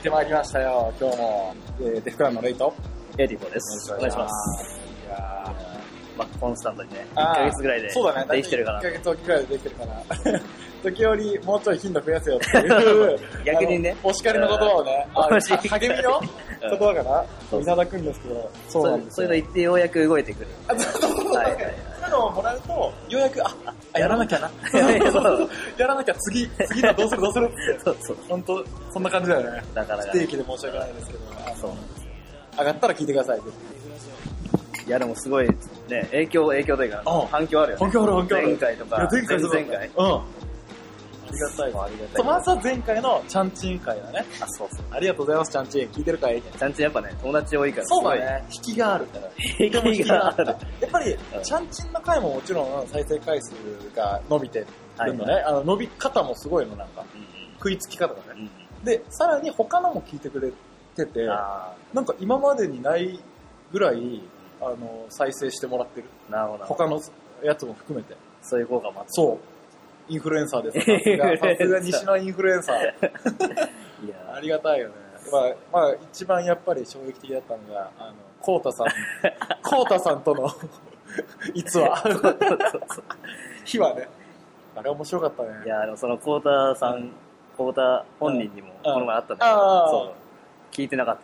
[0.00, 1.54] ってまいりましたよ、今日も。
[1.78, 2.74] えー、デフクランのレイト。
[3.18, 3.92] エリコです。
[3.92, 4.80] お願いします。
[5.06, 5.54] いや
[6.16, 8.78] まあ、コンスタントにね、1ーヶ月ぐらいでそうだね、できてるかな。
[8.78, 10.40] 1ヶ月おきぐらいでできてるかな。
[10.82, 13.18] 時折、もうちょい頻度増やせよっていう。
[13.44, 15.06] 逆にねお叱りの言葉をね、
[15.68, 16.20] 励みの
[16.62, 17.02] 言葉か
[17.52, 20.46] ないただくんですけど、そうそうなんですよそういうの言ってようやく動いてくる。
[20.66, 21.58] あそうそうそうはいうい
[22.06, 24.50] うのをもらうと、ようやく、あ、あやらなきゃな。
[25.78, 27.46] やらなきゃ次、次のどうするどうする？
[27.46, 27.80] って。
[27.84, 28.16] そうそう。
[28.28, 29.62] 本当そんな感じだよね。
[29.74, 31.20] だから不定期で申し訳ないですけど、
[31.60, 31.70] そう。
[32.58, 33.40] 上がったら聞いてください。
[34.86, 35.48] いや、でもすごい、
[35.88, 37.84] ね、影響、影響というかうん、反響あるよね。
[37.84, 39.90] 反響ある反響ある前回とか、前回そうだった前回。
[39.96, 40.20] うん。
[41.30, 41.84] ありがたいわ。
[41.84, 44.26] ありがたいそう、まずは前回のチャンチン会だね。
[44.40, 44.84] あ、そうそう。
[44.90, 45.88] ありがとうございます、チャンチン。
[45.88, 46.42] 聞いてるかい？
[46.42, 48.44] ちゃんちんやっぱね、友達多いから、そうだね。
[48.52, 49.28] 引きがあるから。
[49.58, 50.46] 引きがある。
[50.46, 53.52] やっぱりう、んチャンチンの回ももちろん再生回数
[53.94, 54.66] が伸びてる
[55.14, 55.34] のね。
[55.34, 57.04] はいあの伸び方もすごいの、なんか。
[57.14, 58.48] うん食いつき方がね。
[58.82, 60.50] で、さらに他のも聞いてくれ
[60.96, 63.22] てて、あなんか今までにない
[63.70, 64.22] ぐらい、
[64.62, 66.06] あの、再生してもらってる。
[66.30, 66.64] ーなるほど。
[66.64, 66.98] 他の
[67.44, 68.16] やつも含めて。
[68.40, 69.10] そういう効果もあって。
[69.10, 69.38] そう。
[70.10, 70.80] インフルエンサーです。
[70.80, 72.76] さすが、 西のインフルエンサー。
[72.78, 74.94] いやありがたいよね。
[75.30, 78.86] まあ、まあ、一番やっぱり衝撃的だったのが、あの、コウタさん、
[79.62, 80.50] コウタさんとの
[81.54, 82.02] 逸話。
[83.64, 84.08] 日はね。
[84.74, 85.48] あれ面白かったね。
[85.64, 87.10] いや、でもその、コータさん、
[87.56, 90.74] コータ本人にも、この前会ったんだけあど、あそう。
[90.74, 91.16] 聞いてなかっ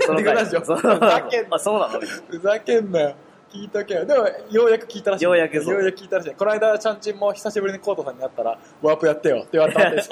[0.00, 0.06] た。
[0.06, 3.14] そのラジオそうふざけんなあ、そうなのふざけんなよ。
[3.54, 4.04] 聞いとけよ。
[4.04, 5.24] でも、ようやく聞いたらしい。
[5.24, 6.34] ようやくそうようやく聞いたらしい。
[6.34, 10.10] この間、ちゃんちんも久しぶりにコウタさんに会ったら、ワープやってよって言われたんです。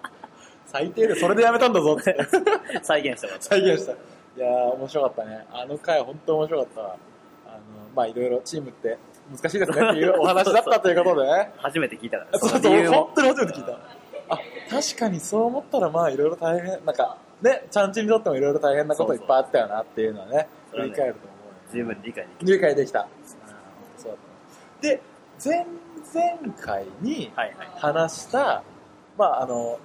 [0.66, 2.16] 最低で、それでやめたんだぞって。
[2.82, 3.36] 再現した。
[3.38, 3.92] 再現した。
[3.92, 3.96] い
[4.38, 5.46] やー、面白かったね。
[5.52, 6.96] あの回、本当面白かったわ。
[7.46, 7.58] あの、
[7.94, 8.96] まあ、いろいろチームって
[9.30, 11.52] 難しいですねっていうお話だったということでね。
[11.58, 12.86] 初めて聞いたから、そうそう。
[12.86, 13.72] 本当に初めて聞いた。
[14.30, 14.38] あ、
[14.70, 21.33] 確かにそう思ったら、まあ、いろいろ大変、なんか、ね、ちゃんちんにとってもいろいろ大変なこといっぱいあったよなっていうのはね、そうそう振り返ると。
[21.74, 22.54] 十分理解できる。
[22.54, 23.08] 理解できた。
[23.98, 24.18] そう
[24.80, 25.00] で、
[25.44, 27.68] 前々回にはいはい。
[27.76, 28.62] 話した、
[29.18, 29.78] まあ、あの、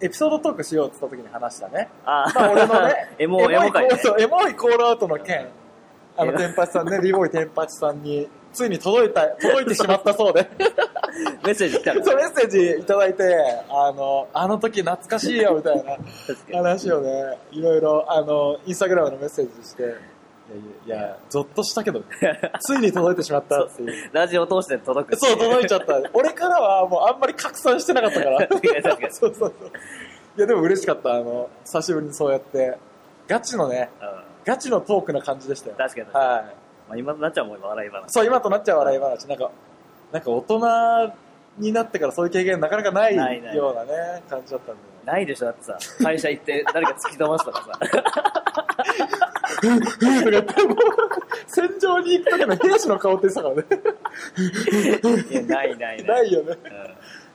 [0.00, 1.88] エピソードトークしようって言った時に話したね。
[2.04, 4.00] あまあ、俺のね、 エモ、エモ会ね。
[4.18, 5.46] エモいコールアウトの件、
[6.16, 10.48] あの、エモテンパチさんね、リボイテンパチさんに、ついに届いた、届いてしまったそうで、
[11.44, 12.22] メッセージ来たかそう、ら。
[12.28, 13.36] メッセージいただいて、
[13.68, 15.96] あの、あの時懐かしいよ、みたいな。
[16.58, 19.94] 話をね、いろいろ、あの、インスタグラムのメッセージして、
[20.86, 22.02] いやいや、ゾッとしたけど、
[22.60, 24.10] ついに届いてしまったっていう。
[24.12, 25.16] ラジオ通して届く。
[25.16, 26.00] そう、届いちゃった。
[26.12, 28.38] 俺からはもうあんまり拡散してなかったから。
[28.48, 29.68] 確かに確かに そうそうそう。
[30.36, 31.14] いや、でも嬉しかった。
[31.14, 32.76] あの、久しぶりにそうやって、
[33.28, 35.76] ガチのね、うんガチのトークな感じでしたよ。
[35.76, 36.34] 確かに確かに。
[36.34, 36.44] はい。
[36.44, 38.04] まあ今となっちゃうもん笑い話。
[38.08, 39.28] そう、今となっちゃう笑い話。
[39.28, 39.50] なんか、
[40.12, 41.12] なんか大人
[41.58, 44.80] になってからそういう経験なかなかないないないようなね、感じだったんで。
[45.04, 48.29] ないでしょ、だってさ、会社行って誰か突き飛ばすとかさ。
[49.60, 50.54] とか言って
[51.46, 53.64] 戦場に行く時の兵士の顔って言ってたからね。
[55.30, 56.14] いや、ないないな。
[56.14, 56.56] ないよね。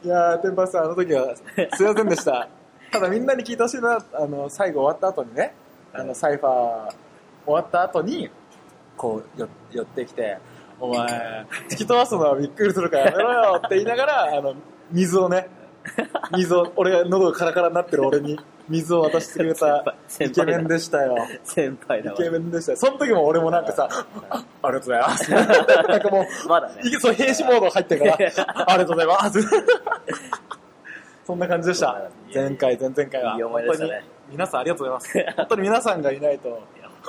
[0.04, 2.48] いやー、天パさん、あの時はすいませんでした。
[2.92, 5.54] ただみんなに聞いてほしいのは、あの、最後終わった後にね、
[5.94, 6.94] あの、サイファー
[7.46, 8.30] 終わった後に、
[8.98, 10.38] こう、よ寄ってきて、
[10.80, 14.56] お前、突き飛ばすのはびっくりするからやめろよって言いながら、あの、
[14.92, 15.50] 水をね、
[16.34, 21.16] 水を、俺が喉がカラカラになってる俺に水を渡してくれたイケメンでしたよ。
[21.44, 22.18] 先輩だわ。
[22.20, 22.78] イケメンでしたよ。
[22.78, 23.88] その時も俺もなんかさ、
[24.30, 25.32] あありがとうございます。
[25.32, 26.82] なんかもう、まだね。
[27.00, 28.18] そう、兵士モード入ってるから、
[28.68, 29.40] ありがとうございます。
[31.26, 32.10] そんな感じでした。
[32.34, 33.36] 前回、前々回は。
[33.36, 35.34] いい思い出したね本当に皆さんありがとうございます。
[35.38, 36.60] 本当に皆さんがいないと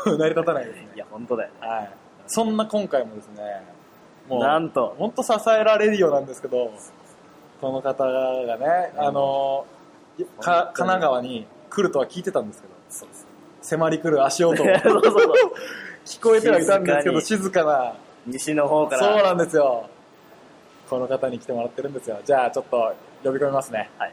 [0.05, 0.89] 成り立たないですね。
[0.95, 1.51] いや、本当だよ。
[1.61, 1.91] はい。
[2.27, 3.63] そんな今回もですね、
[4.29, 6.71] もう、なんと本当支えられるようなんですけど、
[7.61, 9.67] この方がね、あの、
[10.41, 13.27] か神奈川に来るとは聞いてたんですけど、そうそう
[13.63, 15.33] 迫り来る足音をそうそうそう。
[16.05, 17.95] 聞こえてはいたんですけど、静静かな、
[18.27, 19.23] 西の方かそうら。
[19.23, 19.89] なんですよ。
[20.89, 22.19] この方に来てもらってるんですよ。
[22.25, 23.91] じゃあちょっと呼び込みますね。
[23.99, 24.13] はい。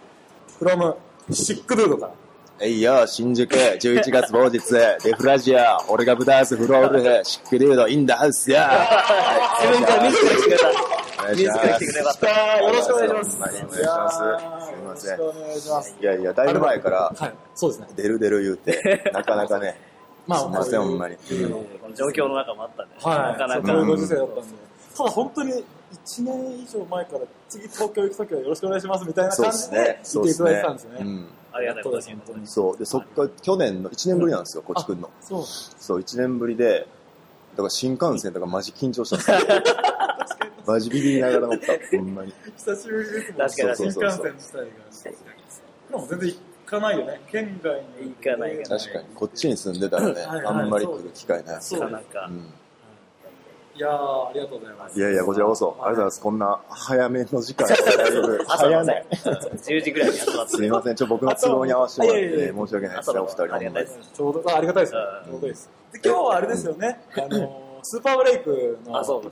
[0.60, 0.96] from
[1.32, 2.12] シックドゥードから。
[2.60, 4.60] えいよ、新宿、11月某日、
[5.04, 8.88] デフラジア、俺がブダースフロール、シックリュード、インダハウスや。
[9.60, 10.70] 自分から自ら来てくれた。
[10.70, 10.72] お
[11.26, 13.38] 願いしますよろしくお願いします。
[13.38, 14.18] お願いします。
[14.18, 15.18] すいません。
[15.18, 15.96] よろしくお願いします。
[16.00, 17.88] いやいや、だいぶ前から、はい、そうですね。
[17.96, 19.80] 出る出る言うて、 なかなかね、
[20.28, 21.18] まあすいません、ほんまに。
[21.96, 22.96] 状況の中もあったんで。
[23.02, 23.86] はい、なかなか。
[23.86, 24.44] ご時世だったんで。
[24.96, 25.52] ただ本当に
[26.06, 30.22] 1年以上前から次東京行くときはよろしくお願いしますみたいなそう感じでですね。
[30.22, 30.98] 言っていただいてたんですよね。
[31.02, 31.28] うん。
[31.54, 32.12] ありがたいことです。
[32.46, 32.78] そう。
[32.78, 35.10] で、そっから、去年の1年ぶりなんですよ、こっち来んの。
[35.22, 35.44] そう。
[35.46, 36.88] そう、1年ぶりで、
[37.52, 39.64] だから新幹線とかマジ緊張したんですよ。
[40.66, 41.74] マジビビりながら乗った。
[41.98, 42.34] ほんまに。
[42.58, 43.50] 久しぶりですもん。
[43.50, 45.14] 確かに新幹線自体が。
[45.90, 47.22] でも全然行かないよね。
[47.32, 48.16] 県外に。
[48.22, 49.06] 行かない確かに。
[49.16, 51.62] こっちに住んでたらね、はいはいあんまり来る機会ない。
[51.62, 52.32] そうなかなかう。
[52.32, 52.54] ん
[53.76, 55.00] いやー、ありがとうございます。
[55.00, 56.22] いやいや、こちらこそ、ありがとうございます。
[56.22, 59.06] こんな早めの時間でだいぶ早ない。
[59.10, 60.58] 10時ぐらいに集まって。
[60.58, 64.92] すいません、ちょ、僕の都合に合わせてもらって申し訳ないですね、お二人ありがたいですちょうど、あありがたいです。
[64.92, 65.70] ちょうどいいです。
[65.92, 67.02] で今日はあれですよね。
[67.18, 69.00] あの、スーパーブレイクの。
[69.00, 69.32] あ、そうそう。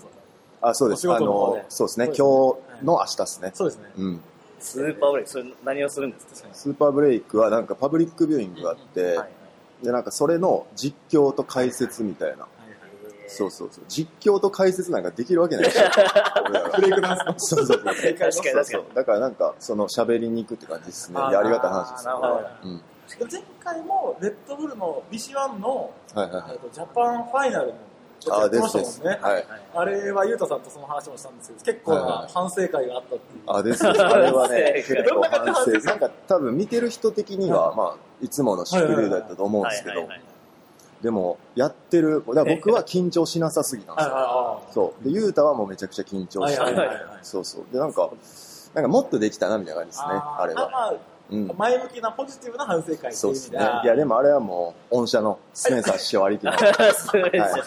[0.62, 1.08] あ、そうです。
[1.08, 3.52] おあのそうですね、今日の明日ですね。
[3.54, 3.92] そうですね。
[3.98, 4.22] うん。
[4.60, 6.50] スーパーブレイク、それ何をするんですか？
[6.54, 9.20] スーパーブレイクはなんかパブリックビューイングがあって、
[9.82, 12.48] で、なんかそれの実況と解説みたいな。
[13.34, 13.84] そうそうそう。
[13.88, 15.82] 実況と解説なんかできるわけないでしょ。
[16.76, 17.40] ブレイクダンスの。
[17.40, 17.86] そうそうそう。
[17.86, 18.42] 確かに確
[18.72, 21.18] かにだからなんか、その喋りに行くって感じですね。
[21.18, 22.20] ありがたい話ですよ。
[22.20, 22.82] なるほどうん。
[23.32, 26.60] 前回も、レッドブルの BC1 の、はいはいはいえっ。
[26.60, 27.74] とジャパンファイナルの、
[28.22, 28.34] ちょ
[28.68, 29.20] したもんね。
[29.22, 29.46] はい。
[29.74, 33.42] あれは、ゆうたさんとその話もしたんですけど、結構ない反省会があったっていう。
[33.48, 34.02] あ、ですです。
[34.02, 35.72] あれはね、結構反省。
[35.72, 40.08] なんか多分見てる人的には、まあ、いつものシックルーだったと思うんですけど
[41.02, 44.14] でも、やってる、だから僕は緊張しなさすぎたんですよ。
[44.14, 45.04] はそう。
[45.04, 46.62] で、ゆうたはもうめちゃくちゃ緊張して
[47.24, 47.74] そうそう。
[47.74, 48.12] で、なんか、
[48.76, 50.94] なんかもっとできたなみたいな感じですね、あれは。
[51.32, 53.60] 前向きなポジティブな反省会っていうそうですね。
[53.84, 56.52] いや、でもあれはもう、御社のスペンサー師匠ありきの、
[56.94, 57.64] すごいですよ。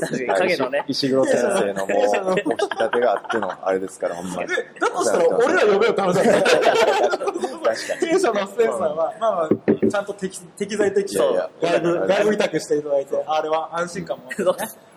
[0.00, 0.84] 確かに影のね。
[0.88, 1.98] 石黒先生のもう、
[2.28, 4.48] お引き立てがあってのあれですから、ほんまに。
[4.48, 6.50] で、だとしたら俺ら呼べよって話だった。
[6.50, 8.00] 確かに。
[8.00, 14.24] 経営者のスペンサーは、まあまあ、ちゃんと適適材適所外部、外部委託していただいて、あれは安心感も。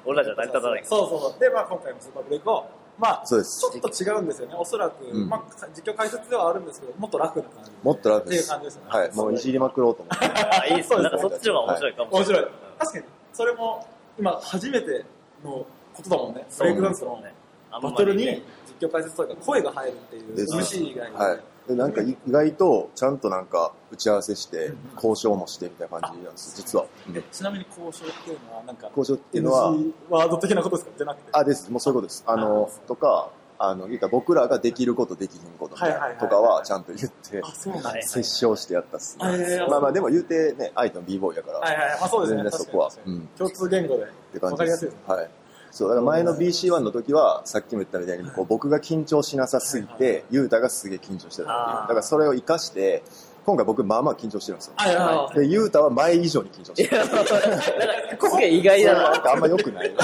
[0.05, 0.85] 俺らじゃ成り立たない。
[0.85, 1.39] そうそうそう。
[1.39, 2.65] で、まあ今回もスーパーブレイクを、
[2.99, 4.55] まあ、そうですちょっと違うんですよね。
[4.57, 7.71] おそらく、うんまあ、実況解説ではあるんですけど、もっと楽な感じ。
[7.83, 8.45] もっと楽です。
[8.45, 9.15] っていう感じですねはい。
[9.15, 10.25] もういじりまくろうと思って。
[10.25, 11.03] あ、いいっすね。
[11.03, 12.49] なんかそっちの方が面白いかも面白いうん。
[12.79, 13.87] 確かに、それも、
[14.19, 15.05] 今、初めて
[15.43, 16.45] のことだもんね。
[16.57, 17.23] ブレイクダンスの
[17.81, 18.25] バトルに
[18.79, 21.15] 実況解説というか声が入るっていう、MC 以外に。
[21.15, 21.39] はい。
[21.67, 26.85] で、なんか意外と、ちゃんとなんか、打ち合わせして、交渉もしてみたいな感じなんです、実は。
[27.31, 29.71] ちなみに交渉っていうのは、なんか、交渉っていうのは、
[30.09, 31.29] ワード的なことですかじゃなくて？
[31.33, 31.69] あ、です。
[31.69, 32.23] もうそういうことです。
[32.25, 33.29] あの、とか、
[33.59, 35.81] あの、いうか僕らができることできひんことと
[36.27, 39.65] かはちゃんと言ってあ、、そうなんです折衝してやったっすね。
[39.67, 41.99] まあまあでも言うてね、相手の b ボーイやから、はいはいはい。
[41.99, 42.43] まあそうですね。
[42.43, 44.03] 全然そこはうん共通言語で。
[44.03, 44.99] って感じですわかりやすいですね。
[45.07, 45.29] はい。
[45.77, 51.81] そう、だから前の BC1 の時は、さっきも言ったみたいに、こう僕が緊張しなさすぎて、ユータがすげえ緊張してたっていう。
[51.81, 53.03] だからそれを活かして、
[53.45, 54.73] 今回僕まあまあ緊張してるんですよ。
[55.35, 56.97] で、ユータは前以上に緊張してる。
[56.97, 57.09] なん
[58.17, 59.11] かすげえ意外だな。
[59.11, 59.95] なんかあんま良くない。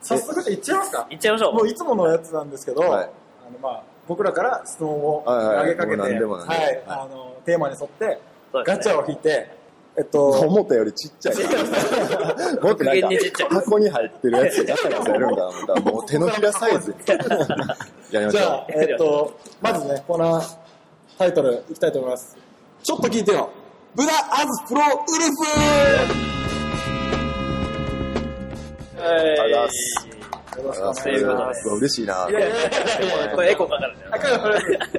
[0.00, 1.54] 早速じゃあ行っちゃいますか行っちゃいましょう。
[1.54, 8.18] もういつものやつなんですけど、はいあのまあ僕らから質問をはいはい投げかけて、はいはいあのテーマに沿って
[8.52, 9.59] ガチャを引いて、
[9.98, 11.34] えっと、思ったよりちっちゃい。
[12.62, 13.08] もっとなんか、
[13.50, 16.94] 箱に入ってるやつガチャガチャやるんかな思ったら、もう手のひらサイズ。
[18.12, 20.56] やりましょじゃあ、えっと、まずね、コーナー
[21.18, 22.36] タイトルいきたいと思います。
[22.82, 23.50] ちょっと聞いてよ。
[23.94, 25.24] ブダアズプロウル
[29.02, 29.68] はいありが
[30.56, 31.48] とうございますフよろしくお願いま。
[31.48, 32.28] です嬉しいな。
[32.30, 32.62] いやいやいやい
[33.26, 34.10] やこれエコーかかるんだよ。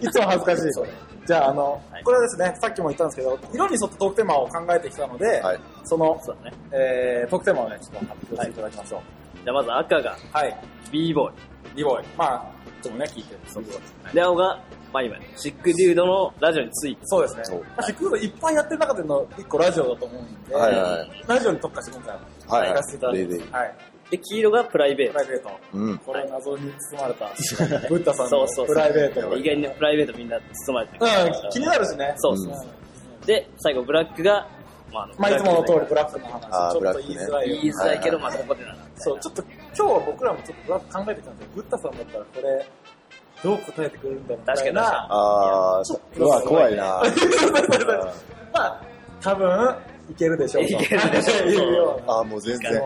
[0.01, 1.10] いつも恥ずかしい。
[1.25, 6.57] じゃあ、あの、はいこれはですね、さっきも言ったんですけど、色に沿ったトークテーマを考えてきたので、はいその、そうだね。
[6.71, 9.01] えー、トークテーマをね、ちょっと発表していただきましょう。
[9.43, 10.57] じゃあまず赤がはい。
[10.91, 11.33] b ボーイ。
[11.75, 12.05] リボーイ。
[12.17, 13.39] まあ、いつもね、聞いてる。
[13.47, 13.63] そう
[14.13, 14.59] で、青が
[14.93, 15.21] マイマイ。
[15.35, 17.01] シックデュードのラジオについて。
[17.05, 17.61] そうですねそう。
[17.61, 23.53] まあ、シクードいっぱいやってる中での一個ラジオだと思うんで、はいはいラジオに特化して今回は、はい行かせていただきででます。
[23.53, 23.75] はい。
[24.11, 25.13] で、黄色がプライベート。
[25.13, 25.49] プライベート。
[25.73, 25.97] うん。
[25.99, 27.25] これ謎に包まれた、
[27.89, 29.37] ブッダさんのそうそうそうプライベート。
[29.37, 30.37] 意外にプライベートみんな
[30.67, 30.99] 包まれてる。
[31.43, 32.13] うん、気になるしね。
[32.17, 32.81] そうそううん
[33.25, 34.47] で、最後ブラックが、
[34.91, 36.47] まああの、まあ、いつもの通りブブラックの話。
[36.51, 38.77] あーちょっと言いづらい言いづらいけど、まはいあここでなら。
[38.97, 39.43] そう、ちょっと
[39.77, 41.45] 今日は僕らもちょっとブラック考えてきたんで。
[41.55, 42.65] ブッダさんだったらこれ、
[43.43, 45.07] どう答えてくれるんだろうみたい確かにな。
[45.09, 46.83] あちょっとー、うわ、怖いな。
[48.53, 48.81] まあ、
[49.21, 49.75] 多分、
[50.11, 50.69] いけるでしょうと。
[50.73, 52.11] いけるでしょう。
[52.11, 52.81] あー、もう全然、全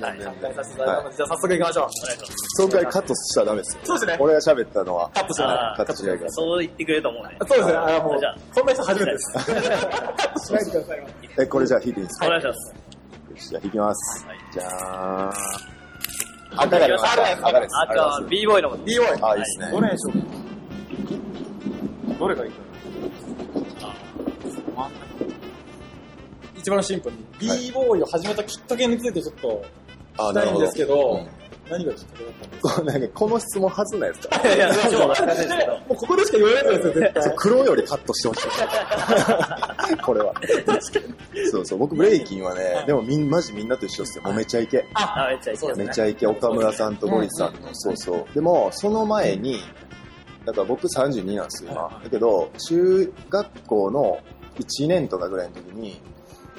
[0.00, 1.84] 然、じゃあ早速行きましょう。
[1.84, 2.62] お願いします。
[2.62, 3.80] 紹介カットしちゃダメですよ。
[3.84, 4.16] そうですね。
[4.20, 5.48] 俺が喋ったのは、カットしない。
[5.48, 6.44] あカットしないでください。
[6.46, 7.36] そう言ってくれると思うね。
[7.40, 7.74] そうですね。
[7.76, 9.32] あもうじゃあ、そんな人初めてです。
[9.32, 11.06] カットしないでください。
[11.38, 12.26] え、これじゃあ弾いていいですか？
[12.26, 12.74] お願いします。
[13.30, 14.38] よしじゃあ弾きますはい。
[14.52, 15.32] じゃあ、
[16.56, 17.48] 赤が出ました。
[17.48, 17.72] 赤です。
[17.82, 18.82] 赤は b ボーイのこと。
[18.84, 19.22] B ボーイ。
[19.22, 19.70] あ、いいですね。
[19.70, 20.18] どれにしよう
[22.14, 22.18] か。
[22.18, 22.56] どれがいいか
[26.60, 29.64] 一番シンプルに、はい b ボーイを始めたきっかけについてちょっと
[30.18, 31.40] あ聞きたいんですけど、うん
[31.70, 35.72] 何がきっかけだったんですこうなんかこの質問はずな いですかいや、そう難しいですけど。
[35.78, 37.34] もうここでしか言われないですよ、絶対。
[37.36, 39.96] 黒よりカットしてほしい。
[40.02, 40.34] これは。
[41.50, 44.24] そうそう、僕ブレイキンはね、でもみん、マジみんなと一緒っすよ。
[44.24, 44.84] もうめちゃイケ。
[44.94, 45.84] あ、めっちゃいいですね。
[45.84, 48.34] めちゃイケ、岡村さんとゴリさんの、そうそう。
[48.34, 49.60] でも、その前に、
[50.44, 52.00] だから僕32なんですよ、今。
[52.02, 54.18] だけど、中学校の
[54.58, 56.00] 1年とかぐらいの時に、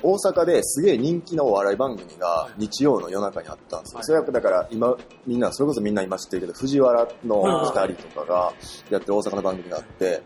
[0.04, 4.04] 大阪ですげえ人気のお笑い番組が日曜の夜中にあったんですよ。
[4.04, 4.96] それはだから今、
[5.28, 8.54] みんな、それこそみんな今知ってるけど、藤原の2人とかが
[8.90, 10.22] やってる大阪の番組があって、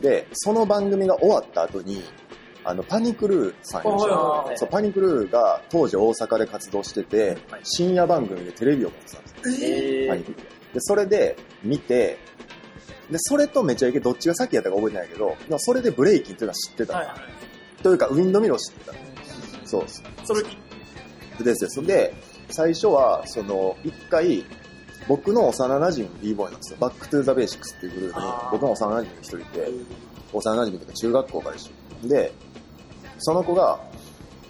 [0.00, 2.02] で、その番組が終わった後に、
[2.64, 9.68] あの、パニクルーさんいらっしゃるはいそう、パニクルーが当時大阪で活動しててはい、深夜番組でテレビを持ってたんですよ。
[9.68, 10.40] えーパニクルー
[10.74, 12.18] で、それで見て、
[13.10, 16.94] で、それとめちゃイケどっちが先やったか覚えてないけど、それでブレイキンっていうのは知ってた。
[16.94, 17.82] はいはい。
[17.82, 18.92] というか、 windmill を知ってた。
[19.68, 19.84] そう
[20.24, 20.42] それ、
[21.44, 21.86] ですです。
[21.86, 22.14] で、
[22.50, 24.44] 最初は、その、一回、
[25.06, 26.78] 僕の幼馴染 b-boy なんですよ。
[26.80, 29.68] Back to the Basics っていうグループに僕の幼馴染の一人いて、
[30.32, 31.70] 幼馴染とか中学校から一
[32.04, 32.08] 緒。
[32.08, 32.32] で、
[33.18, 33.80] その子が、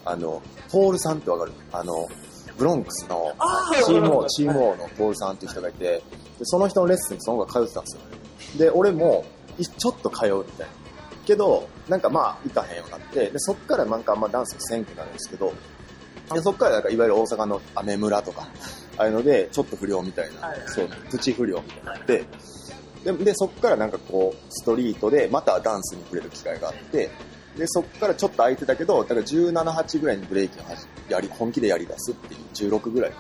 [0.05, 1.53] あの、ポールさんってわかる？
[1.73, 2.09] あの、
[2.57, 6.03] ブロンクスのあチーム王 O、チーム O のポールさんっていう人がいて、で
[6.43, 8.59] その人のレッスンにその子が通ってたんですよ。
[8.59, 9.25] で、俺も、
[9.59, 10.73] いちょっと通うみたいな。
[11.29, 15.53] けど、なんかまあ、行かへんようになって、で、そっからなんかあんまダンスせんくなるんですけど、
[16.33, 18.49] でそっからなんかいわゆる大阪のアメ村とか、
[18.97, 22.25] ああいうので、ちょっと不良みたいな、そう、プチ不良みたいになって、
[23.05, 27.11] で、でそっからなんかこう、ストリートでまたダンスに触れる機会があって、
[27.59, 30.67] で、そっからちょっと空いてたけど、だから17、8ぐらいにブレイキンを
[31.11, 33.13] やり、本気でやり出すっていう、16ぐらい。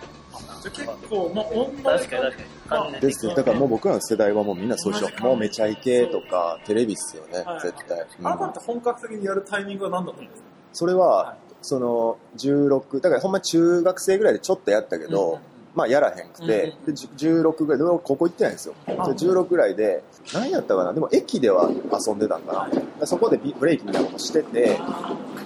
[0.70, 2.16] 結構、まあ、同じ確か。
[2.16, 2.22] に
[2.68, 3.34] 確かですよ。
[3.34, 5.22] だからもう僕らの世代はもうみんなそうでしょ。
[5.22, 7.40] もうめちゃイケとか、テレビっすよね。
[7.40, 8.06] はい、絶対。
[8.20, 8.26] うん。
[8.26, 10.48] あなたって本格的にやるタイミングは何だったんですか？
[10.72, 15.40] それは、はいその、16、だからほんま中学生ぐらいでちょっとやったけど、
[15.78, 18.74] まあやらへんくて、うんでじ16ぐらいで、俺高校行ってないんですよ。
[18.84, 20.02] で16ぐらいで、
[20.34, 20.92] 何やったかな。
[20.92, 22.80] でも駅では遊んでたんかな。
[22.98, 24.76] でそこでビブレイキンみたいなことしてて、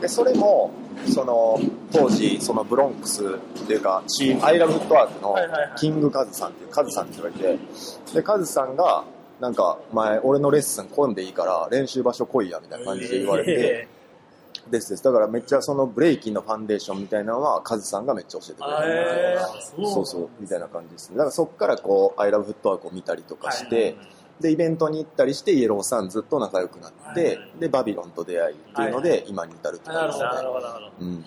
[0.01, 0.71] で、それも、
[1.07, 1.61] その、
[1.93, 5.37] 当時、そのブロンクスっていうか、チーム、アイラブフットワークの
[5.77, 7.59] キングカズさんっていう、カズさんって人がいて、
[8.15, 9.05] で、カズさんが、
[9.39, 13.89] なんか、前、俺のレッスン来んでいいから、練習場所来いや、みたいな感じで言われて、
[14.71, 15.03] ですです。
[15.03, 21.17] だからめっちゃそのブレイキンのファンデーションみたいなのは、カズさんがめっちゃ教えてくれてえー、そうそうそう、みたいな感じですね。
[21.17, 23.97] だからそっからこう、アイラブフットワークを見たりとかして、
[24.41, 30.25] で、イベントに行ったりして、イエローさんずっと仲良くなって、はいで、バビロンと出会いっていうので、今に至るって感じですね。
[30.25, 31.07] なるほど、なるほど。
[31.07, 31.25] うん。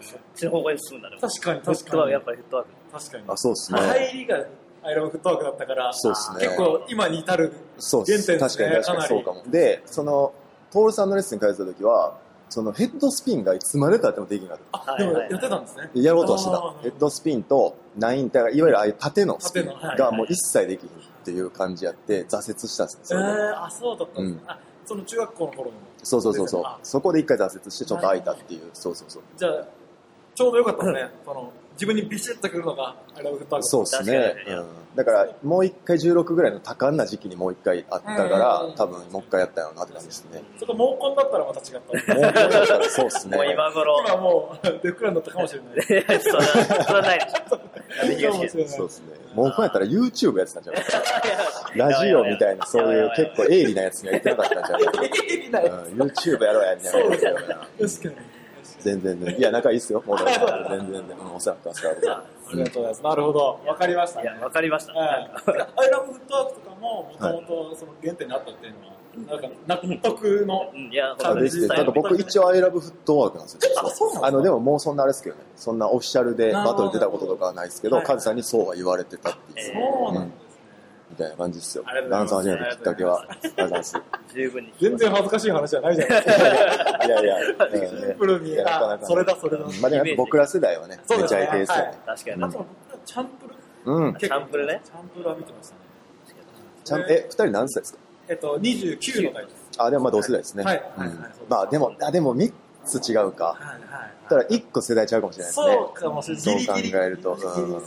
[0.00, 1.18] そっちの方向に進んだね。
[1.20, 2.70] 確かに確かにトワーク、やっぱりフットワーク。
[2.92, 3.80] 確かにあ、そうですね。
[3.80, 4.44] 入りが
[4.82, 6.46] アイラブフットワークだったからそうですね。
[6.46, 8.32] 結構今に至るそうです。
[8.32, 9.50] 原点ですね確かに確かにそうかも。
[9.50, 10.32] で、その、
[10.70, 12.16] トールさんのレッスンに通ってた時は、
[12.50, 14.94] そのヘッドスピンがいつまでたってもできなかった。
[14.94, 20.92] あでもやってたんですねやろうとはしてたヘッドスピンとナインターが、いわゆるああいう縦のスピンがもう一切できひんっ
[21.24, 23.52] ていう感じやって、挫折したんですよそえ。
[23.52, 24.58] ー、あそうだったんですね、うんあ
[24.90, 26.76] その中学校の頃のそうそうそうそうあ。
[26.82, 28.62] そこで一回挫折してちょっと空いたっていう。
[28.72, 29.22] そうそうそう。
[29.36, 29.66] じゃあ
[30.34, 34.34] ちょうどよかったですねその 自分にビシッとくるのがアイラブフットワークそうですね。
[34.48, 40.42] うんだから、もう一回16ぐらいの多感な時期にもう一回あったからうん、多分もう一回やったよなって感じですね。
[40.58, 42.28] それと毛根だったらまた違ったもうこれだ
[42.64, 43.46] ったらそうですねもう。
[43.46, 44.04] 今頃。
[44.04, 48.32] 今もうデフクラになったかもしれないそ それはないでしょ。
[48.68, 49.06] そうですね。
[49.34, 51.78] もうこうやったら YouTube やってたんじゃない？
[51.92, 55.10] ラジオみたいな、そういう結構鋭利なやつには言ってなかったんじゃない？
[55.30, 57.40] 鋭利なやうん YouTube やろうや、みたいなやつやか
[57.78, 57.88] ら。
[57.88, 58.00] つ
[58.80, 59.36] 確かに全然ね。
[59.38, 60.02] いや、仲いいっすよ。
[60.06, 61.88] もう全然全然、うん、お世話になってます。
[61.88, 63.02] ありがとうございます。
[63.02, 63.60] なるほど。
[63.66, 64.22] わかりました。
[64.22, 64.92] いや、わかりました。
[64.92, 65.30] はい
[65.76, 68.74] アイラブフットワークとかももともとその原点にあったっていう
[69.26, 73.60] のは、なんか納得の、うん、いや、あできて、ただ僕一応 I love フットワークなんですよ。
[73.84, 75.42] あそうなんですかあの、でももうそんなあれですけどね。
[75.56, 78.06] そんなオフィシャルでバトル出たこととかはないですけど、はい。
[78.06, 80.49] カズさんにそうは言われてたっていう、そうなんです
[81.20, 83.24] たいな感じですよダンス始めたきっかけは。
[84.34, 84.72] 十分に。
[84.80, 87.04] 全然恥ずかしい話じゃないじゃな いですか。
[87.06, 87.36] いやいや、
[87.88, 88.56] シンプルに、
[89.02, 89.64] それだ、それだ。
[89.80, 91.98] まあでもやっぱ僕ら世代はね、めちゃイケですよね。
[92.06, 92.44] 確かに。
[92.44, 93.46] あと、僕らチャンプ
[93.86, 93.92] ル？
[93.92, 94.14] うん。
[94.16, 95.80] チャンプルねチャンプルは見てましたね。
[96.84, 97.98] ちゃん、え、二人何歳ですか？
[98.28, 99.56] えっと、29の代です。
[99.78, 100.64] あ、でもまあ同世代ですね。
[100.64, 102.52] はいうんはいはいまあでも、あ、でも三
[102.84, 103.44] つ違うか。
[103.46, 104.10] はいはい。
[104.28, 105.72] ただ一個世代ちゃうかもしれないですね。
[105.74, 106.42] そうかもしれない。
[106.64, 107.82] そう考えるとそうかもしれない。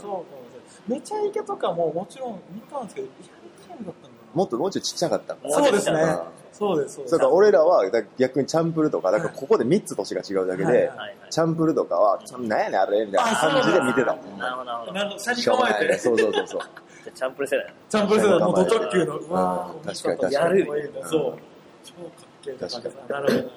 [0.86, 5.54] めちゃイケとかももちろん見たんですけど、リアルタイムだったんだもっともうちょいちっちゃかったんだな。
[5.54, 6.20] そうですねうん。
[6.52, 7.10] そうです、そうです。
[7.10, 10.90] そうか、俺らはだから逆にチャンプルとか、だからここで3つ年が違うだけで。
[11.30, 14.38] チャンプルとかは、なんやねんあれみたいな感じで見てたもん。
[14.38, 14.92] なるほど、なるほど。
[14.92, 16.60] なるほど、車にしょうが構えて、そうそうそうそう。
[16.60, 17.72] じゃあチャンプル世代だ。
[17.88, 19.40] チャンプル世代のド構えて直球の、う確か
[19.88, 21.30] に確かにやるそう。
[21.30, 21.38] うん
[21.84, 22.10] 超かっ
[22.42, 23.38] けえって感じですなるほど。
[23.38, 23.50] うん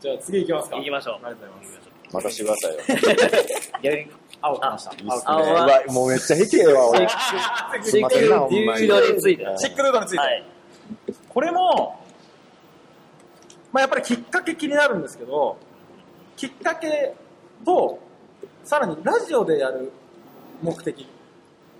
[0.00, 0.76] じゃあ次行きますか。
[0.76, 1.14] 行きましょう。
[1.14, 1.83] ありがとうございます。
[2.14, 2.80] 任してくださいよ。
[3.82, 4.06] 逆に、
[4.40, 4.64] 青。
[4.64, 7.08] 青はうわ、もうめっちゃ低えわ、俺。
[7.08, 9.44] シックデュードについて。
[9.44, 10.18] うんシックルードについて。
[10.18, 10.44] はい。
[11.28, 12.00] これも、
[13.72, 15.56] まあやっぱりきっかけ気になるんですけど、
[16.36, 17.14] きっかけ
[17.64, 17.98] と、
[18.64, 19.92] さらにラジオでやる
[20.62, 21.06] 目的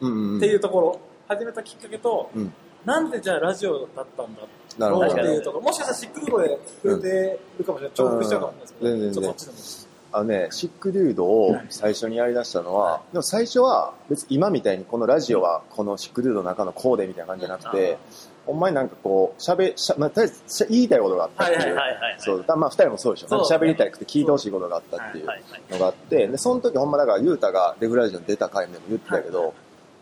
[0.00, 0.36] うんうん。
[0.38, 2.52] っていうところ、始めたきっかけと、うん。
[2.84, 4.42] なんでじゃあラジオだったんだ
[4.78, 5.30] なるほどろうって。
[5.32, 7.96] いうところ、もしかしたらシックルードで触れてるかもしれない。
[7.96, 9.83] 重複しちゃうかもしれないですけど、うん全然ちょっとこっちでも。
[10.16, 17.98] あのね、シックデュードを最初にやり出したのは、でも最初は別に今みたいにこのラジオはこのシックデュードの中のコーデみたいな感じじゃなくて、
[18.46, 21.78] ほんまになんかこう、喋、しゃまあ、とりあえずしゃ言いたいことがあったっていう。
[22.18, 23.26] そう、だまあ二人もそうでしょ。
[23.26, 25.26] 喋りたくて聞いてほしいことがあったっていう。
[25.70, 29.52] のがあって、で、その時ほんまだから、ゆうたがデフラジオに出た回でも言ってたけど、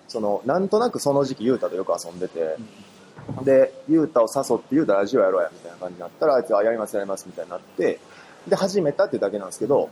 [0.09, 2.57] その、なんとなくその時期ゆうたとよく遊んでて、
[3.45, 7.99] で、ゆうたを誘ってゆうたラジオやろうやみたいな感じになったら、あいつはやりますやりますみたいになって、
[8.47, 9.89] で、始めたってだけなんですけど、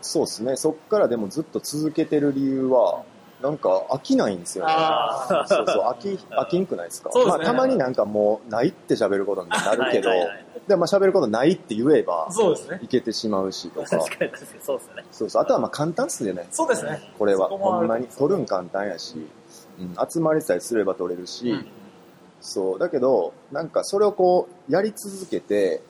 [0.00, 3.02] そうですね、そっからでもずっと続けてる理由は、
[3.42, 4.72] なんか飽きないんですよね。
[4.76, 7.12] あそうそう、飽き、 飽きんくないですか？
[7.12, 12.80] すねまあ、たまになんかもう、ないって喋ることになるけどはいはいはい、で、まあ喋ることないって言えばあ、、そうですね。
[12.82, 15.04] いけてしまうしとか、確かに確かに、そうですね。
[15.12, 16.48] そうそう、あとはまあ簡単っすよね。
[16.50, 17.12] そうですね。
[17.18, 18.08] これは、ほんまに。
[18.08, 19.14] 取るん簡単やし、
[19.78, 21.66] うん、集まりさえすれば取れるし、うん
[22.40, 25.82] そう、だけど、なんかそれをこう、やり続けて、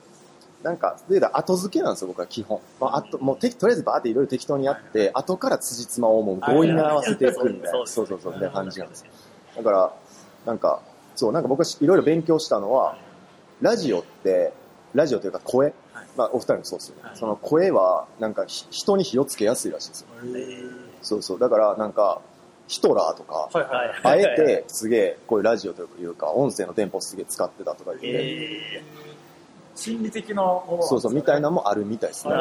[0.62, 2.60] なんか、で、後付けなんですよ、僕は基本。
[2.80, 9.10] まあ、あと、もうて、とりあえずバーっていろいろ適当にやって、後から辻褄をもう強引に合わせていくみたいな、 そうそうそう、みたいな感じなんですよ。
[9.56, 9.92] だから、
[10.46, 10.80] なんか、
[11.14, 12.96] そう、なんか僕はいろいろ勉強したのは、
[13.60, 14.52] ラジオって、
[14.94, 15.74] ラジオというか声、はい
[16.16, 17.02] まあお二人もそうですよね。
[17.04, 20.08] はいその声は、なんかひ人に火をつけやすいらしいですよ。
[21.02, 21.38] そうそう。
[21.38, 22.20] だから、なんか、
[22.66, 24.24] ヒトラーとか、はいはい。
[24.26, 28.82] あえてすげえ、こういうラジオというか、音声のテンポすげえ使ってたとか言って、え
[29.78, 31.38] 心理的なものそうそう、みたいな。
[31.38, 32.34] なのもあるみたいですね。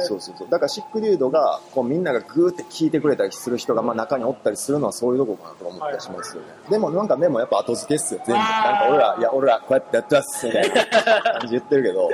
[0.00, 0.48] そうそうそう。
[0.48, 6.48] だからシックデュードが、こうみんながグーって聞いてくれたりする人が、まあ中におったりするのはそういうとこかなと思ったりしますよね。
[6.70, 8.42] でもなんかでもやっぱ後付けっすよ、全部。
[8.42, 12.10] なんか俺ら、いや俺らこうやってやってます、みたいな感じで言ってるけど、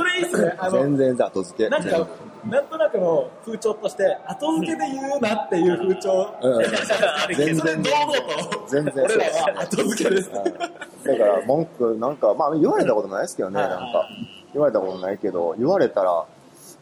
[0.00, 0.54] それいいっすね。
[0.58, 1.68] あの、全然後付け。
[1.68, 2.06] なんか、
[2.48, 6.34] なんとなくの風潮として、後付けで言うなっていう風潮。
[6.40, 6.62] うん。
[7.36, 8.12] 全然、堂々
[8.50, 10.30] と、全然そう俺らは後付けです。
[10.34, 10.44] うん
[11.02, 14.06] だから文句なんか、まあ言われたことないですけどね、はいなんか。
[14.52, 16.26] 言われたことないけど、言われたら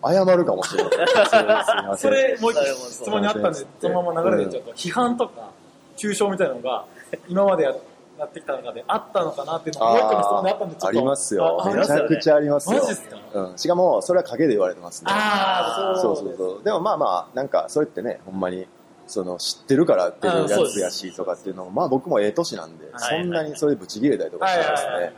[0.05, 0.93] 謝るかもしれない。
[1.09, 5.51] すいませんそれ、もう一個質問にあったんで、そのまま流れでちょっと、批判とか、
[5.97, 6.85] 抽象みたいなのが、
[7.29, 7.73] 今までや
[8.19, 10.87] やってきた中であったのかなっていうのが、もう一個の質問であったんで、ちょっと。
[10.89, 11.63] ありますよ。
[11.63, 12.81] あめちゃくちゃありますよ。
[12.81, 13.17] マジっすか？
[13.35, 13.59] うん。
[13.59, 15.11] しかも、それは陰で言われてますね。
[15.15, 16.65] あーそうそうそう。
[16.65, 18.67] でもまあまあ、なんか、それってね、ほんまに、
[19.07, 25.13] その、知ってるからっていうやつやし、とかっていうのも、まあ僕もええ年なんで、はいそんなにそれでブチ切れたりとかはいしないですはいはいね。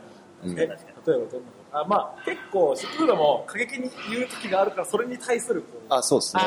[0.45, 1.27] うんえ例えばどんな
[1.73, 5.63] あまあ、結構、シックルードも過激に言う時があるから、それに対する。
[5.89, 6.41] あ、そうですね。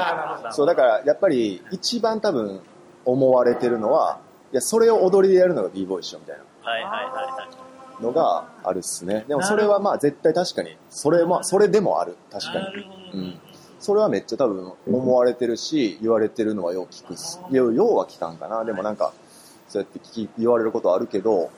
[0.51, 2.61] そう、だから、やっぱり、一番多分、
[3.07, 4.19] 思われてるのは、
[4.55, 6.71] いや、それを踊りでやるのが b ボーイっしょ、みたいな。
[6.71, 7.49] はいはいはいは
[8.01, 8.03] い。
[8.03, 9.25] のがあるっすね。
[9.27, 12.17] でもそれはまあ絶対確かに、それも、それでもある。
[12.31, 12.61] 確か
[13.13, 13.21] に。
[13.21, 13.39] うん。
[13.81, 17.41] それはめっちゃ多分思われてるし、言われてるのはよう聞くっす。
[17.51, 18.65] ようは聞かんかな。
[18.65, 19.13] でもなんか、
[19.69, 21.51] そうやって聞き、言われることはあるけど、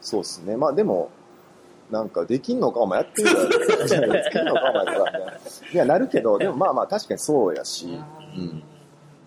[0.00, 0.56] そうっすね。
[0.56, 1.10] まあでも、
[1.90, 3.48] なんか、できんのかお前やってみろよ。
[3.50, 5.32] できんのかお前とか、みたいな。
[5.72, 8.00] いや、なるけど、でもまあまあ確かにそうやし、
[8.36, 8.62] うん。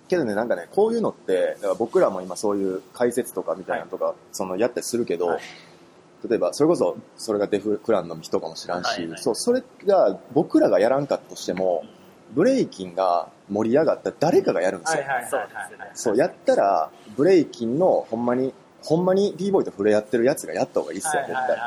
[0.07, 5.41] けどね、なんかね、こういうのって、だから僕らも今そういう解説とかみたいなのとか、そのやったりするけど、はい。
[6.29, 9.21] 例えば、それこそ、それがデフクランの人かもしらんし、はいはい。
[9.21, 11.83] そう、それが僕らがやらんかったとしても、
[12.33, 15.01] ブレイキンが盛り上がったら誰かがやるんですよ。
[15.01, 15.29] はいはいはい。
[15.93, 21.57] そうやったら、ブレイキンのほんまに、ほんまに b ボーイと触れ合ってるやつがやった方がいいっすよ、絶対。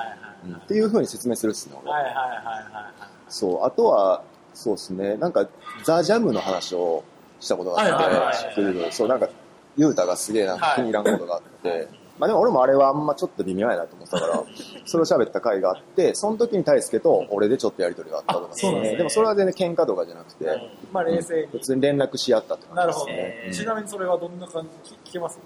[0.46, 0.55] うん。
[0.55, 1.96] っていう風に説明するっすね、俺は。
[1.96, 3.09] はいはいはいはいはい。
[3.29, 4.22] そう、あとは、
[4.55, 5.46] そうですね、なんか、
[5.85, 7.05] ザ・ジャムの話を
[7.40, 9.29] したことがあって、そう、なんか、
[9.77, 10.77] ユータがすげえなんかはい。
[10.77, 14.42] 気に入らんことがあって、まあでも俺もあれはあんまちょっと微妙やなと思ってたから、
[14.87, 18.96] それを喋った回があって、その時に大輔と俺でちょっとやりとりがあったとか、ですね。
[18.96, 20.46] でもそれは全然喧嘩とかじゃなくて、
[20.92, 21.46] まあ冷静に。
[21.49, 21.59] 普。
[21.61, 23.51] 通に連絡し合ったって感じですなるほどね。。
[23.53, 25.38] ちなみにそれはどんな感じ聞聞けます？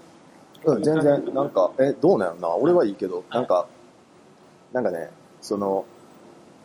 [0.63, 3.67] うん、うん全然、なんか、え、どうなんやろな、俺はいいけど、なんか、
[4.71, 5.09] なんかね、
[5.41, 5.83] その、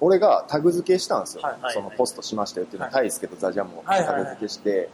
[0.01, 1.43] 俺がタグ付けしたんですよ。
[1.43, 4.89] はいはいそのポストしましたよっていうのを、はい大輔とザジャムをはいはいはいタグ付けして、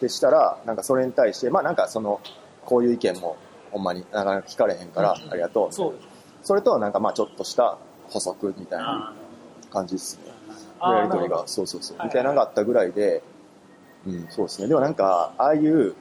[0.00, 2.20] でしたら、なんかそれに対して、まあなんかその、
[2.64, 3.36] こういう意見も、
[3.70, 5.72] ほんまになかなか聞かれへんから、うんありがとう。
[5.72, 5.94] そう。
[6.42, 9.12] それと、なんかまあちょっとした補足みたいなあ
[9.72, 10.34] 感じですね。
[10.80, 13.22] やりとりが、そうそうそう、はいみたいなのがあったぐらいで、
[14.06, 14.68] うん、そうですね。
[14.68, 15.94] でもなんか、ああいう、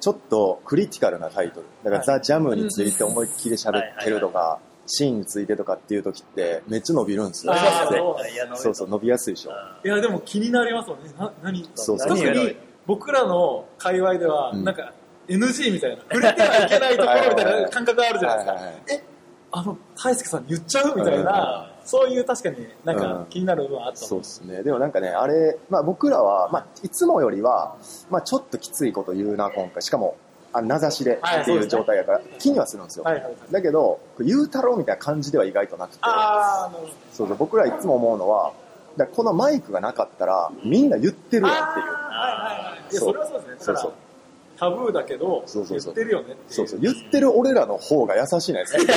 [0.00, 1.66] ちょっとクリティカルなタイトル。
[1.84, 7.54] だから、はいザ・ジャムについて思いっきり喋ってるとか、シーンについてとかっていう時って、めっちゃ伸びるんですよ。
[7.54, 9.52] そうそうそう、伸びやすいでしょ。
[9.84, 11.10] いや、でも気になりますもんね。
[11.18, 14.92] な、何そうそう特に僕らの界隈では、うんなんか
[15.28, 18.94] NG みたいな、触れてはいけないところみたいな感覚があるじゃないですか。
[18.94, 19.04] え、
[19.52, 24.62] あの、大輔さん言っちゃうみたいな、そういう確かになんか気になる部分はあったそうですね。
[24.62, 27.76] でもなんかね、あれ、まあ僕らは、まあいつもよりは、
[28.10, 29.82] まあちょっときついこと言うな、今回。
[29.82, 30.16] しかも、
[30.54, 33.04] あ名指しでっていう状態やから、気にはするんですよ。
[33.50, 35.98] だけど、言うたろうみたいな感じでは意外となくて。
[37.12, 38.52] そうそう僕らいつも思うのは、
[38.96, 41.86] だこのマイクがなかったら、みんな言ってるやんっていう。
[41.86, 42.92] あーはいはいはい。
[42.92, 43.56] いや、それはそうですね。
[43.58, 43.92] そうそう、
[44.56, 46.54] タブーだけど、そうそうそう言ってるよねって。
[46.54, 48.92] そうそう、言ってる俺らの方が優しいないですか。
[48.94, 48.96] っ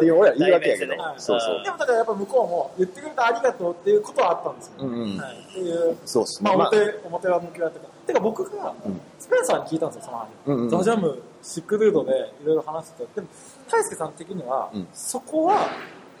[0.00, 1.70] ていう俺ら言い訳やけど代弁してね、そうそうで。
[1.70, 4.72] もだからやっぱ向こうも言ってくれてありがとうっていうことはあったんですよ。
[4.78, 5.36] うんうんはい。
[5.50, 6.50] っていう、そうっすね。
[6.50, 7.86] まあまあ表、表は向き合ってか。
[8.06, 10.28] てか僕がうん、スペンサーに聞いたんですよ、その話。
[10.46, 13.08] うんうんザ・ジャム、シックドゥードでいろいろ話してて。
[13.16, 13.28] でも、
[13.70, 15.68] 大輔さん的には、うんそこは、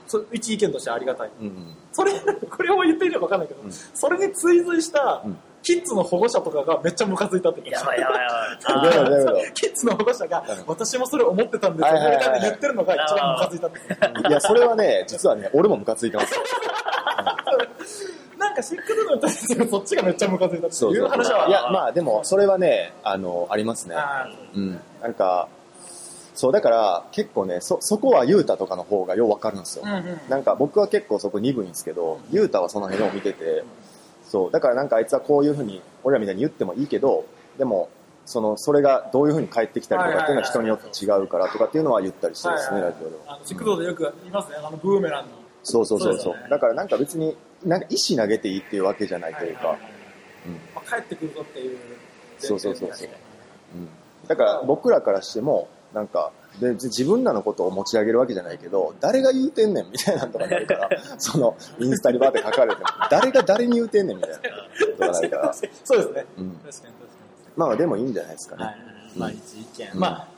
[0.08, 1.30] そ一意見としてありがたい。
[1.40, 8.30] うんうんそれ、これを言っていいのか分かんないけど、うんそれに追随したうん、キッズの保護者とかがめっちゃムカついたって言ってやばいやばいや
[8.68, 8.94] どうばい。
[8.94, 16.40] い うことどういうこキッズの保護者がうん、私もそれ思ってたんですよ、はいはいはいはいみたいな言ってるのが一番ムカついたって言ってといや、それはね、実はね、俺もムカついてますよ。
[18.38, 21.48] なんかシックドゥードに対してそっちがめっちゃムカついたってそうそううい話は。
[21.48, 23.96] いや、まあでも、それはね、あの、ありますね。
[23.96, 24.80] あうん。
[25.02, 25.48] なんか、
[26.34, 29.84] そう、だから、結構ね、そ、そこはユータとかの方がようわかるんですよ。
[29.84, 33.64] ーうんうんなんか僕は結構そこ鈍いんですけど、ユータはその辺を見てて、
[34.28, 37.24] そう、だからなんかあいつはこういうふうに、俺らみたいに言ってもいいけど、
[37.58, 37.88] でも、
[38.24, 45.30] その、それがどういうふうに返ってきたりとかっていうのは人によって違うからとかっていうのは言ったりしてですね、はいラジオでクドでよく言いますね、あのブーメランの。
[45.62, 46.34] そうそうそうそう。
[46.50, 49.76] だからなんか別に、なんか石投げていいっていうわけじゃないというか、
[50.74, 51.78] まあ、帰ってくるぞっていう。
[52.38, 53.08] そうそうそうそう。
[53.74, 53.88] うん。
[54.26, 64.46] だから僕らからしても、なんか、で自分らのことを持ち上げるわけじゃないけど、誰が言うてんねんみたいなのとかなるから、 その、インスタにバーって書かれても、誰が誰に言うてんねんみたいなこ
[64.98, 66.26] とがなるから、そうですね。
[66.38, 66.50] うん。
[66.50, 66.92] 確かに確か
[67.56, 68.76] まあでもいいんじゃないですかね。
[69.14, 69.18] い。
[69.18, 69.90] まあ、一意見。
[69.92, 70.28] うんまあ、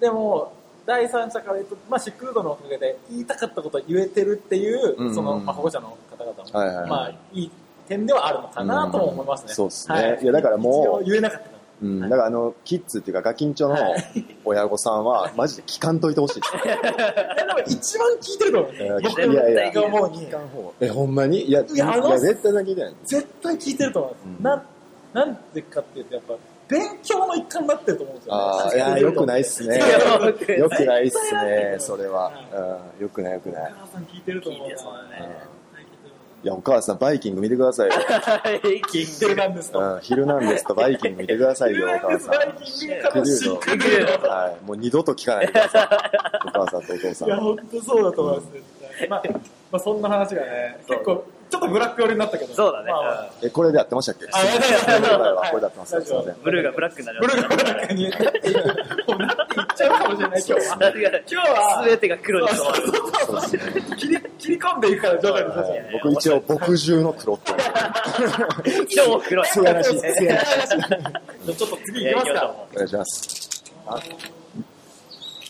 [0.00, 0.52] でも、
[0.86, 7.50] 第三者から言うと、まあ、シックルードのおかげで言いたかったことを言えてるっていう、うんうんその、まあ、保護者の方々も、はいはいはいまあ、いい
[7.86, 9.46] 点ではあるのかなとも思いますね。
[9.50, 11.57] うんそうですねはいやだからもう言えなかった。
[11.82, 12.00] うん。
[12.00, 13.76] だからあの、キッズっていうかガキンチョの
[14.44, 16.52] 親御さんは、マジで聞かんといてほしいです。
[17.68, 18.78] 一番聞いてると思うね。
[18.78, 20.28] いや僕いやいやが思うに、
[20.80, 21.42] え、ほんまに？
[21.44, 22.94] いや、いいやあのや、絶対だけじゃない。
[23.04, 24.24] 絶対聞いてると思います。
[24.26, 24.66] うんなん、
[25.14, 26.34] なんでかっていうと、やっぱ、
[26.68, 28.40] 勉強の一環になってると思うんですよね。
[28.42, 29.76] ああ、いや、よくないっすね。
[29.78, 32.30] いやよくないっすねい、それは。
[32.98, 33.72] うん、よくないよくおない。
[33.78, 34.68] 母さん聞いてると思う
[36.44, 37.94] いや、お母さん、バイキング見てくださいよ。
[38.92, 39.80] キン知ってるなんですと。
[39.80, 42.30] うん、ヒルナンデスとバイキング見てくださいよ、 お母さん。
[42.30, 45.88] バイキングからシックルードはい、もう二度と聞かないでください。
[46.46, 47.40] お母さんとお父さいや、ん。
[47.40, 48.64] 本当そうだと思います、絶
[49.00, 49.08] 対。
[49.08, 49.22] まあ、
[49.72, 52.54] まあ、そんな話がね、結構、ちょっとブラック寄りになったけど。
[52.54, 52.92] そうだね
[53.42, 54.26] え、これでやってましたっけ？
[54.30, 55.94] あやってました今回はこれでやってます。
[55.96, 56.36] はいすいません。
[56.44, 58.12] ブルーがブラックになるブルーがブラックに
[59.60, 60.76] いっちゃうかもしれない、今日は。
[61.30, 63.96] 今日は全てが黒に染まる。
[63.96, 65.46] 切り切り込んでいくから、徐々に。
[65.92, 70.18] 僕一応、墨汁の黒って思って今日も黒 い艶なし、艶なし。
[70.18, 72.54] じゃあちょっと次行きますか。
[72.74, 73.48] お願いします。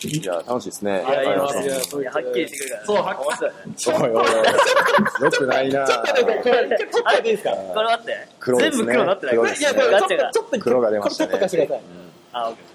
[0.04, 1.04] いや、楽しいですね。
[1.08, 3.58] いやいやはいいやいやはっきりしてくるからそうはっきり面白いね
[3.98, 12.07] おいおいおいよくないなちょっと待って、これ、一回取っちゃっていいですかこれ待って黒ですね全部黒になってないいや、ちょっと、ちょっと、黒が出ましたねちょっと貸してください。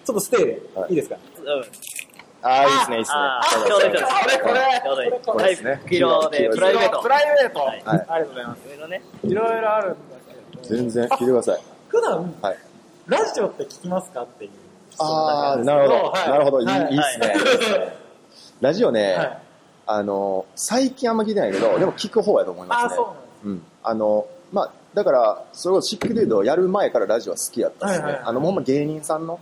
[0.06, 1.16] ちょっとステイではいいいですか？
[1.16, 1.64] ーうん
[2.46, 3.18] ああ、いいですね、いいですね
[3.68, 7.60] ちょうどいいちょうどいいこれこれこれですね黄色でプライベートプライベート。
[7.60, 8.60] はいありがとうございます。
[8.70, 9.96] 上のねいろいろあるんだ
[10.28, 10.76] けど。
[10.76, 11.62] 全然、聞いてください。
[11.88, 12.58] 普段、はい。
[13.08, 14.52] ラジオって聞きますかっていう
[15.00, 15.96] ああ、んなるほど。
[16.12, 16.62] はいなるほど。
[16.62, 17.34] いいっすね。
[18.60, 19.38] ラジオはいね、
[19.88, 23.06] あの、最近あんま聞いてないけど、でも聞く方やと思いまああ、すねそう。
[23.08, 23.48] なんです。
[23.48, 23.64] うん。
[23.84, 28.22] あの、まあ、だから、それをシックデュードをやる前からラジオは好きやったんですねはいはい。
[28.22, 29.40] はいあの、ほんま芸人さんの。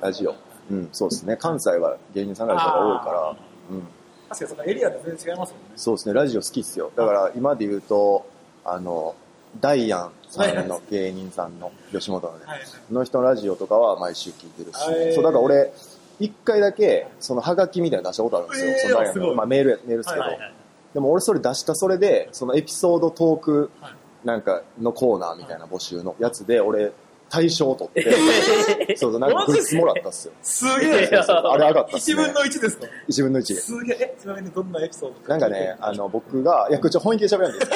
[0.00, 0.34] ラジオ。
[0.70, 1.36] うん、そうですね。
[1.36, 3.36] 関西は芸人さんがやる人が多いから、
[3.70, 3.82] うん。
[4.28, 5.68] 確かにそのエリアで全然違いますもんね。
[5.76, 6.92] そうですね、ラジオ好きっすよ。
[6.96, 8.26] だから今で言うと、
[8.64, 9.14] あの、
[9.60, 12.68] ダイアンさんの芸人さんの吉本のね、はいはい。
[12.92, 15.72] の人のラジオとかは毎週聞いてるし、はいそう、だから俺、
[16.20, 18.70] 一回だけ、そのハガキみたいなの出したことあるんですよ。
[18.70, 20.52] えーそのダイアンのまあメールや、メールですけど、はいはいはい
[20.92, 23.92] でも俺それ出したそれで、そのエピソードトークはい
[24.24, 26.92] なんかのコーナーみたいな募集のやつで、俺、
[27.30, 28.12] 大賞を取って、
[28.96, 30.34] そうそう、なんかグッズもらったっすよ。
[30.42, 31.10] すげえ。
[31.16, 32.24] あれ上がったっす1ね。
[32.24, 33.54] 分の1ですか？1分の1。
[33.54, 33.96] すげえ。
[34.00, 37.70] え、ちなみにどんなエピソードなんかね、あの、僕が、いや、これちょっと本気で喋るんです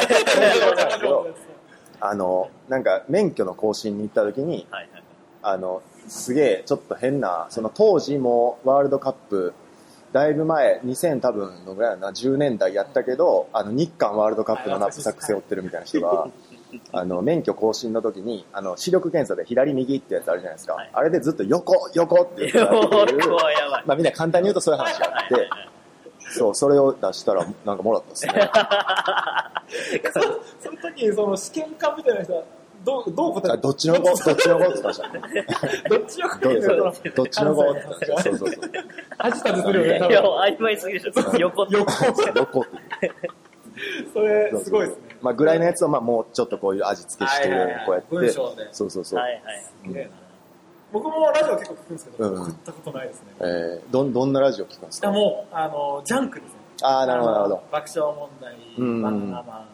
[1.01, 1.29] けど、
[2.01, 5.03] あの、なんか、免許の更新に行った時に、はいはい
[5.47, 9.53] あの、すげえ、ちょっと変な、その当時もワールドカップ
[10.15, 16.29] だいぶ前、2000多分のぐらいやな、10年代やったけど、あの、日韓ワールドカップのナップサック背負ってるみたいな人が、
[16.93, 20.75] あの、免許更新の時に、あの、視力検査で左右ってやつあるじゃないですか。
[20.75, 23.83] はいあれでずっと横、横って言ってたっていう横はやばい。
[23.87, 25.51] まあみんな簡単に言うとそういう話があって、
[26.31, 28.51] そう、それを出したら、なんかもらったっすね。
[30.15, 32.45] そその時、その試験官みたいな人は、
[32.85, 34.49] どう、どう答えあどっちの子どっち？
[34.49, 35.47] の子って言ってましたね。
[35.89, 38.61] どっちのどう答えぞどっちの子って言ってましたそうそうそう。
[39.19, 40.31] 恥たずするよね、多いや、分。
[40.41, 41.37] 曖昧すぎでしょ。
[41.39, 41.77] 横って。
[41.77, 41.93] 横。
[42.35, 42.65] 横っ
[43.01, 43.13] て
[44.13, 45.17] それすごいですね。
[45.23, 48.21] まあぐらいのやつを、まあもうちょっとこういう味付けしてはいはいはい、こうやって。
[48.21, 49.19] でそうそうそう。
[49.21, 49.39] はいは
[50.03, 50.11] い。
[50.93, 53.27] 僕もラジオ結構聞くんですけど、うんうん食ったことないですね。
[53.41, 55.11] えー、どん、どんなラジオ聞くんですか？
[55.11, 56.59] もう、あの、ジャンクですね。
[56.83, 57.63] ああ、なるほど、なるほど。
[57.73, 59.67] 爆笑問題、うんバナナマン、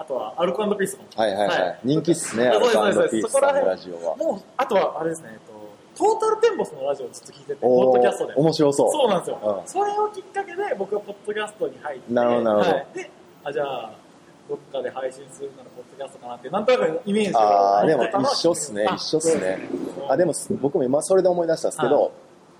[0.00, 1.04] あとはアルコピースも。
[1.14, 1.80] はいはいはい。
[1.84, 4.16] 人気っすね、アルカそうですピースさんのラジオは。
[4.16, 5.38] もう、あとはあれですね、えっ
[5.94, 8.32] と、トータルテンボスのラジオをずっと聞いてて、ポおッドキャストで。
[8.34, 8.90] 面白そう。
[8.92, 12.12] そうなんですよ、うんそれをきっかけで僕はポッドキャストに入って。
[12.14, 13.10] なるほどなるほどはいで、
[13.44, 13.92] あ、じゃあ、
[14.48, 19.68] どっかで配信するならポッドキャストかなって、なんとなくイメージああ、でも一緒っすね、あ一緒っすね。
[20.08, 20.32] あ、でも
[20.62, 22.10] 僕も今それで思い出したんですけど、はい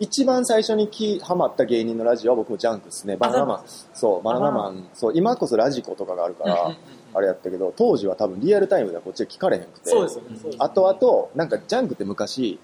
[0.00, 3.16] 一番最初にきハマった芸人のラジオは僕もジャンクですね。
[3.18, 3.64] バナナマン。
[3.92, 4.88] そう、バナナマン。
[4.94, 6.74] そう、今こそ radiko とかがあるから
[7.12, 9.90] あれやったけど、当時は多分リアルタイムではこっちで聞かれへんくて。
[9.90, 10.56] そうですよね。
[10.58, 12.58] あとあと、なんかジャンクって昔、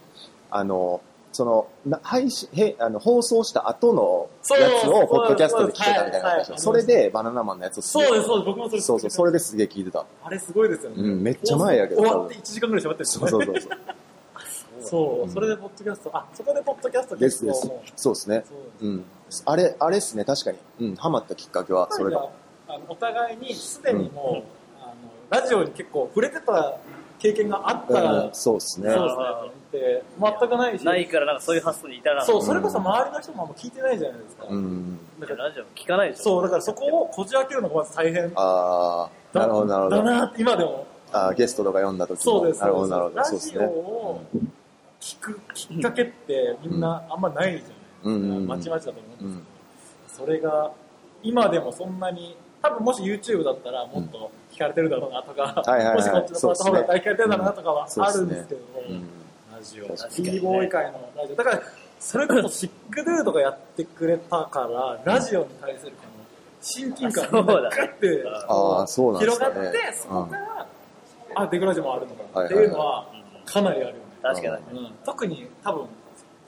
[0.50, 8.46] あの、その、な配信、へあの放送した後のやつをポッドキャストで聞けたみたいな話それでバナナマンのやつをそうです、そうです。
[8.46, 10.06] 僕もそれそうそう、それですげえ聞いてた。
[10.24, 10.96] あれすごいですよね。
[11.02, 13.56] うんめっちゃ前やけど終わって1時間ぐらい喋ってるんですそうそうそう
[14.86, 14.90] そう。
[14.90, 17.70] そう、うんそれでポッドキャスト、あ、そこでポッドキャストですです。
[17.96, 18.44] そうですね。
[18.48, 19.04] そううん。
[19.44, 20.58] あれ、あれっすね、確かに。
[20.80, 22.28] うん、ハマったきっかけは、それが。
[22.68, 24.94] あのお互いにすでにもう、あの、
[25.42, 26.76] ラジオに結構触れてた
[27.18, 28.90] 経験があったら、うん、そうっすね。
[28.90, 30.02] そうですね、
[30.40, 32.26] 全くないし、ないからなんかそういう発想に至らない。
[32.26, 34.46] そう、それこそ周りの人もあんま聞いてないじゃないですか。
[34.48, 34.98] うん。
[35.20, 36.22] だからラジオ聞かないでしょ。
[36.22, 39.96] そう、だからそこをこじ開けるのがまず大変だあー、なるほど、なるほど。
[39.96, 40.86] だなって今でも。
[41.12, 42.22] あーゲストとか読んだ時も。
[42.22, 42.60] そうです。
[42.60, 43.16] なるほど、なるほど。
[43.16, 43.66] ラジオそうですね。
[43.66, 44.20] を
[45.06, 49.46] 聞くきっかけってみんなあんまないじゃないまちまちだと思うんですけど、うん。
[50.08, 50.72] それが
[51.22, 55.62] 今でもそんなに、多分もし YouTube だったらもっと聞かれてるだろうなとか、
[55.94, 59.08] もしこっちのプラットフォームだったら聞かれてるだろうなとかはあるんですけども、うん。
[59.54, 61.36] ラジオ、b ボーイ界のラジオ。
[61.36, 61.62] だから、
[62.00, 66.24] それこそシックドゥとかやってくれたから、ラジオに対するこの
[66.60, 68.24] 親近感がガッて。
[69.20, 70.66] 広がって、そこから、
[71.36, 73.06] あ、デクラジオもあるのかはいっていうのは
[73.44, 74.05] かなりあるよね。
[74.34, 74.78] 確かに。
[74.78, 75.86] うん特に多分、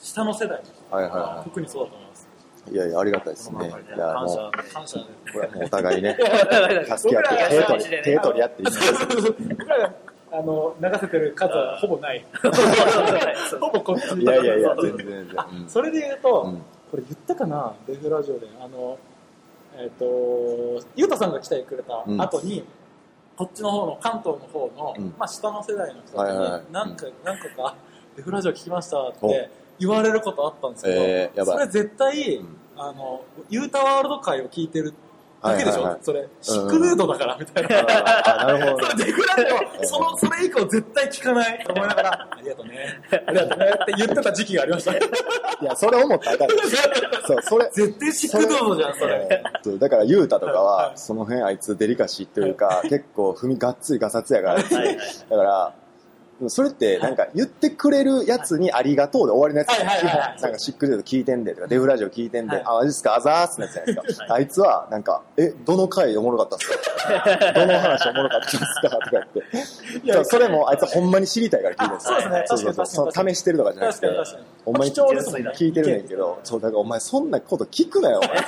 [0.01, 0.61] 下の世代
[0.91, 2.29] はいはいは特にそうだと思います。
[2.71, 2.75] い。
[2.75, 3.69] いやいや、ありがたいですね。
[3.69, 5.05] いや、もう、、感謝で。
[5.33, 6.19] これはもうお互いね、
[6.89, 8.69] 確助け合って、手取り、手取り合っていい
[10.31, 12.25] あの流せてる数はほぼない。
[13.61, 15.37] ほぼこっちいやいやいや、全然全然。
[15.69, 18.47] それで言うと、うんこれ言ったかな、デフラジオで。
[18.61, 18.99] あの、
[19.77, 22.65] えっ、と、ゆうたさんが来てくれた後に、
[23.39, 25.15] こっちの方の、関東の方の、うん。
[25.17, 26.51] まあ下の世代の人に、はいはい。
[26.51, 27.77] はいなんか、何個か、
[28.17, 29.49] デフラジオ聞きましたっおて
[29.79, 32.57] 言われることあったんですけど、えーそれ絶対、うん。
[32.77, 34.93] あの、ユータワールド会を聞いてる
[35.43, 35.99] だけでしょ、はいはいはい。
[36.03, 38.43] それ、シックヌードだから、みたいな。
[38.43, 38.87] あ、なるほど。
[38.87, 39.43] それデフラジ
[39.83, 44.93] オ、その、それ以降絶対聞かないと思いながら、ありがとうね、ありがとうねって言ってた時期がありました。
[44.97, 45.01] い
[45.63, 46.47] や、それ思ったら
[47.27, 49.29] そう、それ、絶対シックヌードじゃん、それ。
[49.31, 54.79] えーっとだから、ユータとかはは、その辺あいつデリカシーというか、結構踏みがっつりガサツやから、だから、
[55.29, 55.73] でも
[56.47, 60.39] それって、なんか言ってくれるやつにありがとうで終わりのやつはいはいはいはい。
[60.39, 62.65] 基本なんかシックデート聞いてんでとか、デフラジオ聞いてんで、はい。
[62.65, 64.25] あ、マジっすか、あざーすのやつじゃないですか。
[64.25, 64.43] はい。
[64.43, 67.53] あいつは、なんか、え、どの回おもろかったっすか？
[67.55, 69.43] どの話おもろかったっすかとか言って。
[70.05, 72.17] いやそれもあいつほんまに知りたいから聞いてるんですよ。
[72.17, 72.87] あそうですね。
[72.87, 74.07] そうそう試してるとかじゃなくて
[74.65, 78.39] ほんまに聞いてるねんけど、そう、だからお前そんなこと聞くなよ、お前。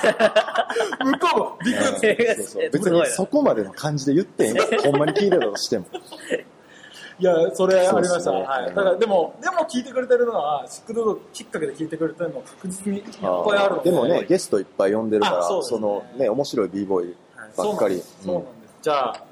[1.11, 2.15] 向こうもびっくり
[2.71, 4.63] 別にそこまでの感じで言ってんよ。
[4.83, 5.85] ほんまに聞いてたとしても。
[7.21, 8.31] いや、それありました。
[8.31, 8.65] ねはい。
[8.65, 18.01] だから、でも、でも聞いてくれてるのは、シックヌードきっかけで聞いてくれてるの確実にいっぱいあるのでもね、ゲストいっぱい呼んでるから、あそねそのね、面白い b ボーイはいばっかり。
[18.01, 18.15] そうなんです。
[18.23, 19.25] そうなんですじゃあ、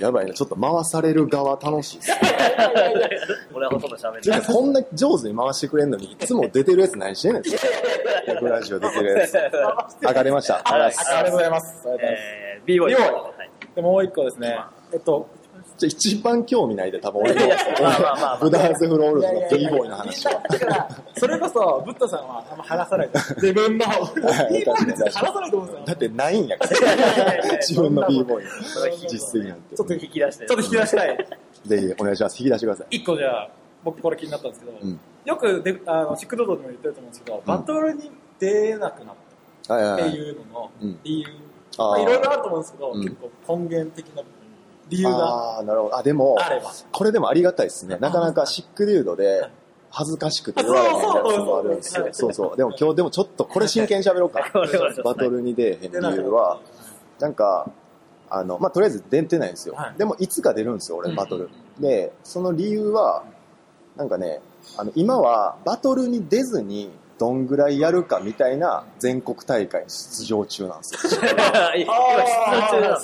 [0.00, 2.10] やばいね、ちょっと回される側楽しいっす。
[3.52, 4.40] 俺はほとんど喋っててない。
[4.40, 7.42] かこんな上手に回してくれんのに、いつも出てるやつ何してんねん。
[8.26, 9.34] ヤクラジオ出てるやつ。
[10.00, 10.62] 上がりました。
[10.64, 11.86] あはいありがとうございます。
[11.86, 12.16] ありがとうございます。
[12.24, 12.94] えー、b ボーイ。
[12.94, 14.58] B ボーイはいで、もう一個ですね。
[14.92, 15.28] えっと、
[15.78, 19.34] じゃあ一番興味ないで、多分俺のいやまあまあまあまあ ブダーズフロールズの
[19.70, 20.32] ボーイの話は。
[20.48, 23.18] だから、それこそ、ブッダさんはあんま話さないで。
[23.36, 25.82] 自分の、 話さないと思うんですよ。
[25.84, 27.58] だってないんやから。
[27.58, 28.50] 自分の b ボーイの
[29.08, 29.76] 実績なんて。
[29.76, 30.46] ちょっと、引き出して。
[30.46, 31.26] ちょっと引き出したい。
[31.66, 32.38] ぜひお願いします。
[32.40, 32.96] 引き出してください。
[32.96, 33.48] 一個じゃあ、
[33.84, 39.14] 僕これ気になったんですけど、うんよくであのシックドードでも言ってると思うんですけど、バトルに出なくなっ
[39.66, 39.96] た。
[39.96, 44.22] っていうののうん理由、いろいろあると思うんですけど、うん結構根源的な
[44.88, 45.16] 理由が？
[45.16, 45.96] ああ、なるほど。
[45.96, 46.72] あ、でも、あれば。
[46.92, 47.96] これでもありがたいですね。
[48.00, 49.48] なかなかシックデュードで、
[49.90, 52.08] 恥ずかしくて言われへんやつもあるんですよ。
[52.12, 52.56] そうそう。
[52.56, 54.50] でも今日でもちょっとこれ真剣に喋ろうか。
[55.02, 56.60] バトルに出えへん理由は、
[57.18, 57.70] なんか、
[58.28, 59.94] あの、まあ、とりあえず出てないんですよはい。
[59.98, 61.48] でもいつか出るんですよ、俺、うんバトル。
[61.78, 63.24] で、その理由は、
[63.96, 64.40] なんかね、
[64.76, 71.20] あの、今はバトルに出ずに、どんぐらいやるかみたいな全国大会に出場中なんですよ。
[71.76, 71.94] 今、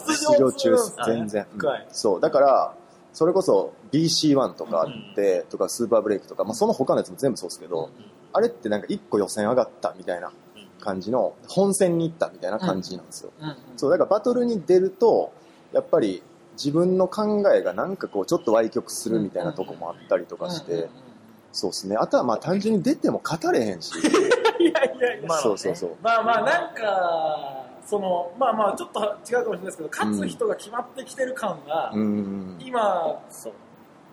[0.06, 0.96] 出場中です。
[1.06, 1.46] 全然。
[1.54, 2.74] うんそう、だから、
[3.12, 7.90] それこそ BC1 とかあって、とかスーパーブレイクとか、まあ、その他のやつも全部そうですけど、
[8.32, 10.32] あれってなんか一個予選上がったみたいな
[10.80, 13.30] 感じの、本戦に行ったみたいな感じなんですよ。
[13.40, 13.56] うんうん。
[13.76, 15.32] そう、だからバトルに出ると、
[15.72, 16.22] やっぱり
[16.54, 21.11] 自分の考えがなんかこう、ちょっと歪曲するみたいなとこもあったりとかして、うんうんうん
[21.52, 21.96] そうですね。
[21.96, 23.92] あとはまあ単純に出ても語れへんし、
[24.58, 25.90] いやいやいや、まあそうそうそう。
[26.02, 32.56] まあまあなんか、その、まあまあちょっと違うかもしれないですけど、勝つ人が決まってきてる感が、うん。
[32.60, 33.52] 今、そう。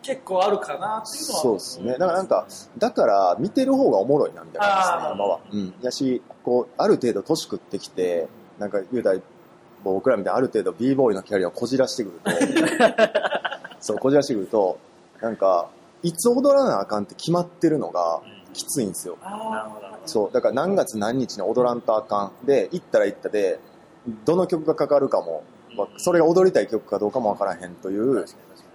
[0.01, 1.41] 結構あるかなっていうのは。
[1.41, 1.91] そうですね。
[1.93, 2.45] だからなんか、
[2.77, 5.39] だから見てる方がおもろいなみたいな感じですね、は。
[5.51, 5.73] うん。
[5.81, 9.19] やし、こう、ある程度年食ってきて、なんか言うたら、
[9.83, 12.31] 僕らみたいなある程度 b ボーイのキャリアをこじらしてくると、
[13.79, 14.77] そう、こじらしてくると、
[15.21, 15.69] なんか、
[16.03, 18.21] いつ踊らなあかんって決まってるのが
[18.53, 19.17] きついんですよ。
[20.05, 22.45] そう、だから何月何日に踊らんとあかん。
[22.45, 23.59] で、行ったら行ったで、
[24.25, 25.43] どの曲がかかるかも、
[25.75, 28.25] まあそれが踊りたい曲かどうかもわからへんという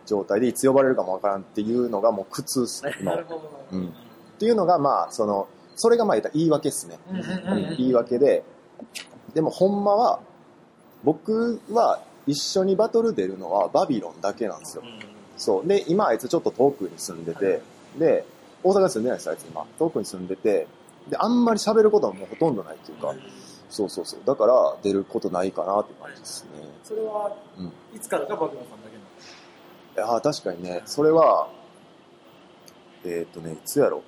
[0.07, 3.13] 状態で、いつ呼ばれるかもわからんっていうのがもう苦痛っすね、あ、今。
[3.13, 3.67] なるほど。
[3.73, 3.89] うん。
[3.89, 3.91] っ
[4.39, 6.99] ていうのが、まあ、その、それがまあ言ったら言い訳ですね。
[7.11, 7.77] うんうんうんうん。
[7.77, 8.45] 言い訳で、
[9.35, 10.21] でもほんまは、
[11.03, 14.83] 僕は一緒にバトル出るのはバビロンだけなんですよ。
[15.45, 15.67] そう。
[15.67, 17.61] で、今あいつちょっと遠くに住んでて、
[17.99, 18.25] で、
[18.63, 19.67] 大阪に住んでないです、あいつ今。
[19.79, 20.67] 遠くに住んでて、
[21.09, 23.15] で、あんまり喋ることはもうほとんどないっていうか、
[23.69, 24.21] そうそうそう。
[24.25, 26.51] だから出ることないかなって感じですね。
[26.83, 28.97] それはうん、いつからかバグナさんだけ
[30.01, 30.07] の？
[30.07, 31.49] いやー確かにね、それは、
[33.05, 34.03] えーっ、とね、いつやろ。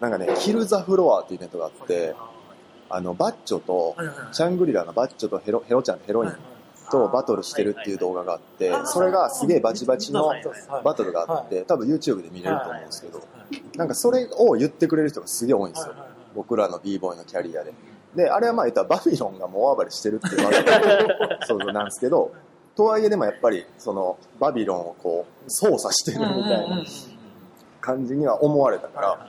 [0.00, 2.14] なんかね、キル・ザ・フロアっていうイベントがあって、
[2.88, 6.30] あの、バッチョと、はいはいはいシャングリラのバッチョとヘロヘロちゃん、ヘロイン
[6.90, 10.44] とバトルしてるっていう動画があってそれがすげえバチバチのはい
[10.84, 13.24] バトルがあって、多分 YouTube で見れると思うんですけどは、
[13.76, 15.94] なんかそれを言ってくれる人がすげえ多いんですよ。
[16.34, 17.72] 僕らの b ボーイのキャリアで。
[18.14, 20.40] で、あれはまあ言ったらバビロンがもう大暴れしてるっていう
[21.46, 22.32] そうそうなんですけど、
[22.76, 26.86] とはいえでもやっぱりそのバビロンをこう操作してるみたいなん
[27.80, 29.26] 感じには思われたから、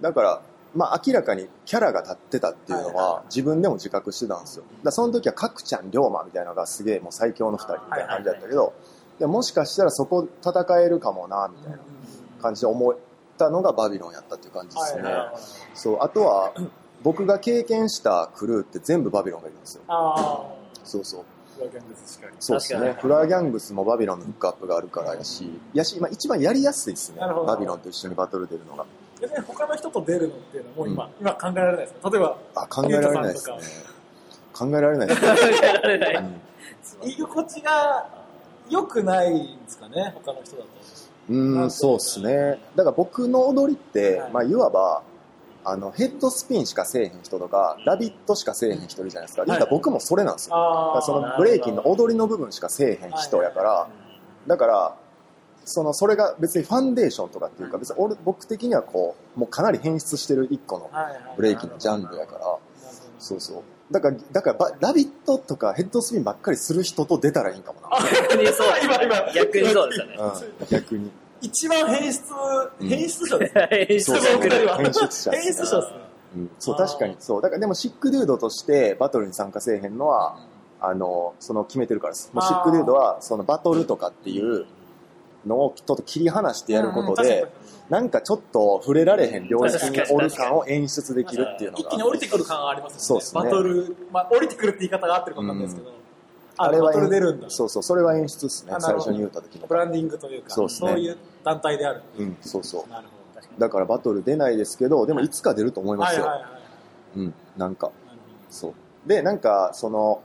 [0.00, 0.40] だから、
[0.74, 4.64] まあ明らかにキャラが立ってたっていうのは自分でも自覚してたんですよ。
[4.82, 8.72] だその時は角ちゃん、龍馬みたいなのがすげえもう最強の二人みたいな感じだったけど、
[9.18, 11.78] でもしかしたらそこ戦えるかもな、みたいな
[12.40, 12.96] 感じで思っ
[13.38, 15.02] たのがバビロンやったっていう感じですね。
[15.74, 16.52] そう、あとは
[17.02, 19.82] 僕が経験したクルーって全部バビロンがいるんですよ。
[19.88, 20.46] あ
[20.84, 21.24] そうそう。
[22.40, 28.84] そうですねフラーギャングスもバビロンのフックアップがあるからやし、やし、まあ一番やりやすいですねバビロンと一緒にバトル出るのが。
[29.22, 33.56] 別に他の人と出るのっていうのはもう今、うん今考えられないですか例えば、あ、考えられないですね。
[34.52, 35.28] 考えられないですね。
[35.28, 36.14] 考えられない。
[36.16, 36.40] うん
[37.04, 38.06] 居心地が
[38.68, 40.68] 良くないんですかね他の人だと。
[41.30, 42.60] うーん、そうですね。
[42.74, 45.02] だから僕の踊りって、はいまあ、いわば、
[45.64, 49.42] あの、ヘッドスピンしかせえへん人とか、ラビットしかせえへん人いるじゃないですか。
[49.42, 51.00] い言うたら僕もそれなんですよ。
[51.02, 53.88] そのブレイキンの踊りの部分しかせえへん人やから、
[54.46, 54.96] だから、
[55.64, 60.90] その、それが別にファンデーションとかっていうか、別に俺、僕的にはこう、もうかなり変質してる一個の
[61.36, 62.58] ブレイキンのジャンルやから、
[63.18, 63.62] そうそう。
[63.92, 67.90] だから、だからば、ラビットとかヘッドスピンばっかりする人と出たらいいんかもな。
[68.28, 68.66] 逆にそう。
[68.82, 70.16] 今今逆にそうですよね。
[70.60, 71.10] うん、逆に。
[71.42, 72.22] 一番変質、
[72.80, 73.68] うん変質者ですね。
[73.70, 75.82] 変質者変質者ですね。
[76.34, 77.16] うん、そう、確かに。
[77.18, 77.42] そう。
[77.42, 80.38] だからでもシックデュードとしてバトルに参加せえへんのは、
[80.80, 82.30] あの、その決めてるからです。
[82.32, 84.66] もうシックデュードは、そのバトルとかっていう
[85.46, 87.46] のをちょっと切り離してやることで、
[87.88, 91.82] なんかちょっと触れられへん領域におる感を演出できるっていうのが。
[91.82, 93.02] 一気に降りてくる感がありますよね。
[93.02, 95.92] そうっすねバトル、まあ降りてくるって言い方が合ってるかわかんないですけど、
[96.56, 97.50] ああれはバトル出るんだ。
[97.50, 99.74] そうそう、それは演出ですね最初に言った時のブ。
[99.74, 102.02] ランディングというか、そうっすねいう団体である。
[102.18, 102.90] うん、そうそう。
[102.90, 103.22] なるほど。
[103.58, 106.24] だからバトル出ないですけど、でもいつか出ると思いますよ。
[106.24, 106.60] はいはいはい。
[107.16, 107.90] うん、なんか。
[108.48, 109.08] そう。
[109.08, 110.22] で、なんか、その、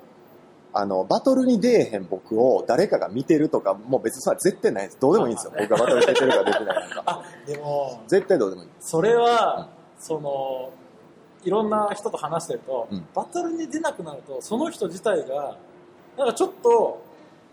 [0.77, 4.99] あの、バトルに出えへん僕を誰かが見てるとか、もう別にそれは絶対ないです。
[4.99, 5.53] どうでもいいんですよ。
[5.55, 7.03] あ僕がバトル出てるか出てないか。
[7.05, 8.69] あ、でも、絶対どうでもいい。
[8.79, 9.69] それは、
[9.99, 10.69] その、
[11.43, 15.57] いろんな人と話してると、うんバトルに出なくなると、その人自体が、
[16.17, 17.01] なんかちょっと、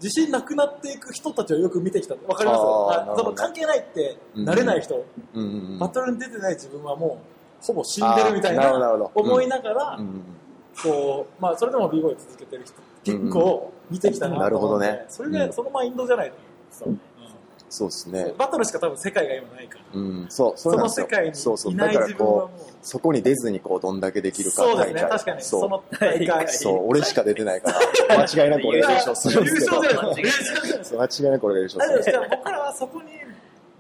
[0.03, 2.14] 自信なくなっていく人たちをよく見てきた。
[2.27, 2.61] わかります？
[2.61, 5.05] あーあ関係ないって、なれない人、
[5.35, 5.79] うんうんうん。
[5.79, 7.18] バトルに出てない自分はも
[7.62, 8.72] う、ほぼ死んでるみたいな
[9.14, 10.22] 思いながらうんうん
[10.83, 12.75] こう、まあ、それでも b ボーイ続けてる人、
[13.05, 16.35] 結構見てきたななるほどねと思ってそれが、うんそのマインドじゃないの
[16.71, 16.99] そうね。
[17.71, 18.33] そうですね。
[18.39, 19.85] バトルしか多分世界が今ないから。
[19.95, 21.73] うん、そう、その世界にそうそう。
[21.73, 22.51] いないだからこ自分はもうう、
[22.83, 25.43] そこに出ずにこう、どんだけできるかそうですね、大会確かに。
[25.43, 26.49] そそうの大会。
[26.55, 27.81] そう、俺しか出てないから、
[28.23, 32.03] 間違いなく俺が優勝するんですけど、優勝じゃない間違いなく俺が優勝する。
[32.05, 33.09] じゃあ僕らはそこに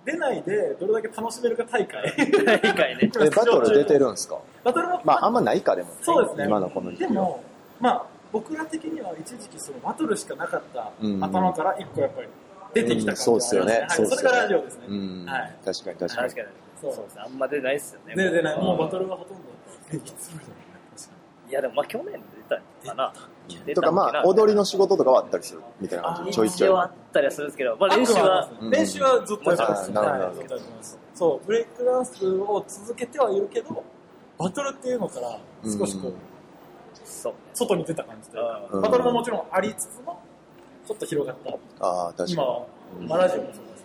[0.04, 2.12] 出ないで、どれだけ楽しめるか大会。
[2.44, 3.10] 大会ね。
[3.22, 4.38] え、バトル出てるんですか？
[4.64, 5.88] バトルも、まあ、あんまないか、でも。
[6.02, 6.46] そうですね。
[6.46, 7.08] 今のこの時期は。
[7.10, 7.40] でも、
[7.78, 12.28] まあ、僕ら的には一時期そのバトルしかなかったうん頭から一個やっぱり
[12.74, 14.84] 出てきた感じがありますうんそうっすよねはいそうっすよねそれがラジオですね。
[14.88, 15.54] うん、はい。
[15.64, 16.28] 確かに確かに。
[16.28, 16.48] 確かに。
[16.80, 17.22] そうそうですね。
[17.24, 18.16] あんま出ないっすよね。
[18.16, 18.90] で、でね、もうバル。
[18.90, 19.42] トルはほとんど。
[19.92, 19.96] え
[21.48, 23.12] いや、でもまあ去年出たかな。
[23.66, 25.60] 出とか、まあ、踊りの仕事とかはあったりする？
[25.80, 26.32] みたいな感じ。
[26.32, 29.62] ちょいち一応ょあったりはするんですけど、まあ練習は、うん練習はずっとやって
[29.92, 30.98] ます。
[31.14, 33.84] そう、ブレイクダンスを続けてはいるけど、
[34.36, 36.14] バトルっていうのから少しこう、うん
[37.04, 37.38] そうね。
[37.52, 38.38] 外に出た感じで、
[38.72, 40.20] うんバトルももちろんありつつも、
[40.86, 41.50] ちょっと広がった。
[41.50, 41.58] い。
[41.80, 42.32] ああ、確かに。
[42.32, 42.66] 今は、
[43.00, 43.84] うんまあラジオもそうだし。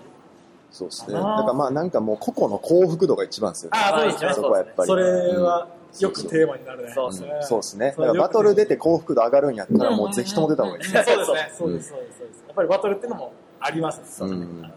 [0.72, 1.14] そうですね。
[1.14, 3.80] だからまあ、なんかもう個々の幸福度が一番ですよね。
[3.80, 4.34] ああ、そうですね。
[4.34, 4.88] そこはやっぱり。
[4.88, 5.04] それ
[5.38, 5.68] は
[6.00, 6.92] よくテーマになるね。
[6.94, 7.88] そううんねそうですね。
[7.90, 11.04] だからバトル出て幸福度上がるんやったら、もうぜひとも出た方がいいですね。
[11.04, 11.52] そうですね。
[11.58, 12.44] そうです、そうです、そうです。
[12.48, 14.02] やっぱりバトルっていうのもあります。
[14.18, 14.74] そううん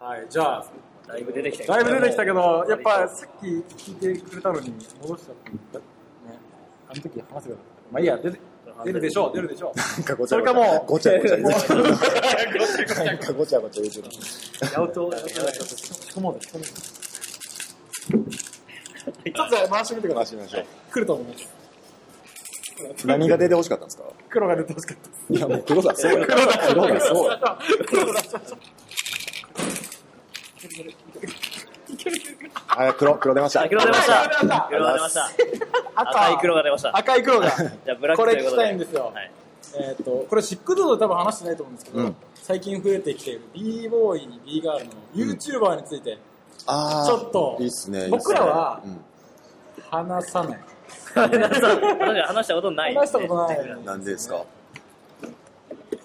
[0.00, 0.64] はい、じゃあ、
[1.08, 5.88] だいぶ出てきただいぶ出てきたけど、やっぱさっき聞いてくれたのに戻しちゃって、ね、
[6.86, 7.92] あの時話せばよかった。
[7.92, 8.38] まあいいや、出て
[8.84, 9.78] 出るでしょう、出るでしょう。
[9.78, 10.52] なんかごちゃごちゃ。
[10.52, 11.82] それかもうごちゃごちゃ言うてる。
[13.04, 14.08] なんかごちゃごちゃ言うてる。
[14.60, 15.24] 八百長、仕
[16.12, 16.64] 込もうぜ、仕込もう
[18.30, 18.38] ぜ。
[19.34, 20.14] ちょっと回してみてください。
[20.14, 20.64] 回してみましょう。
[20.92, 21.58] 来ると思います。
[23.06, 24.96] 何が出てほしかったんですか黒が出てほしかっ
[25.28, 25.34] た。
[25.34, 26.26] いや、もう黒だ、そうや。
[26.26, 27.58] 黒だ、そうだ、
[28.44, 28.58] そう
[32.76, 33.62] あ、黒、黒出ました。
[33.62, 34.28] あ黒出ました。
[34.28, 35.28] 黒出ました黒が出ました。
[35.94, 36.96] 赤い黒が出ました。
[36.96, 37.50] 赤い黒が。
[37.50, 38.62] じゃあブラックことれ聞きいうことで。
[38.64, 39.12] たいんですよ。
[39.14, 39.30] はい。
[39.76, 48.08] えっ、と、これシックドゥで多分話してないと思うんですけど、うん最近増えてきている b ボーイ、b ガールの YouTuber についてちょっといいっすね。
[48.08, 49.00] 僕らはうん
[49.90, 50.58] 話さない。
[51.14, 54.44] 話したことない、話したことないなんでですか？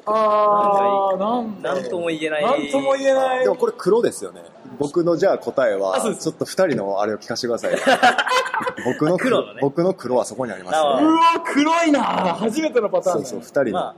[0.05, 2.43] あー、ななんとも言えない。
[2.43, 3.49] なんとも言えないで。
[3.49, 4.41] もこれ黒ですよね。
[4.79, 7.75] 僕のじゃあ答えは、ちょっと二人のあれを聞かせてください。
[8.85, 11.07] 僕の黒のね僕の黒はそこにありますあね。
[11.07, 13.71] うわ、黒いな初めてのパターンだそうそう、二人の。
[13.71, 13.95] まあ、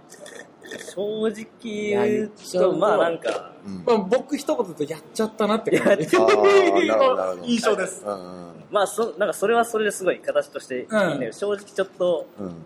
[0.95, 8.03] 正直言うと、まあなんか、うんまあ、僕一言でやっちゃったなって感じあーなるほどなるほど印象です。
[8.05, 12.65] うんうんまあそ、なんかそれはそれですごい形としていいんだけど、うん正直ちょっと、うん。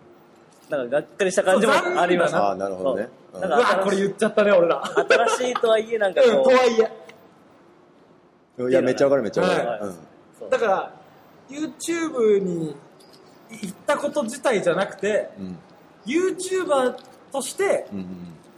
[0.70, 2.36] なんかがっかりした感じもあります。
[2.36, 4.84] あーなるほどねそううんなんかこれ言っちゃったね、俺ら。
[4.86, 6.92] 新しいとはいえ、なんかうん、ことう、はいえ。
[8.68, 9.68] いや、めっちゃわかるめっちゃわかる。
[9.68, 9.96] はいうん
[10.50, 10.94] だから、
[11.50, 12.76] YouTube に
[13.52, 15.58] 行ったこと自体じゃなくて、うん。
[16.06, 16.96] YouTuber
[17.32, 18.08] としてうん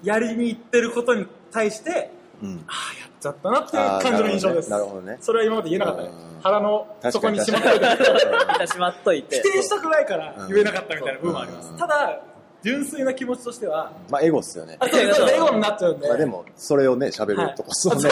[0.04, 2.50] やりに行ってることに対して、うん。
[2.50, 2.64] うん。
[2.68, 4.70] ああ、やっちゃったなっていう感じの印象です。
[4.70, 5.18] なるほどね。
[5.22, 6.42] それは今まで言えなかったねうん。
[6.42, 8.68] 腹の底にしまっ確といて。
[8.68, 9.36] しまっといて。
[9.38, 11.70] 否定したくないから言えなかったみたいな部分もあります。
[11.72, 12.22] うんただ、
[12.64, 14.78] 純粋な気持ちとしては、まあ、エゴっすよね。
[14.80, 16.08] あ、そうそう エゴになっちゃうんで。
[16.08, 18.10] まあでも、それをね、喋るとこ、そうね、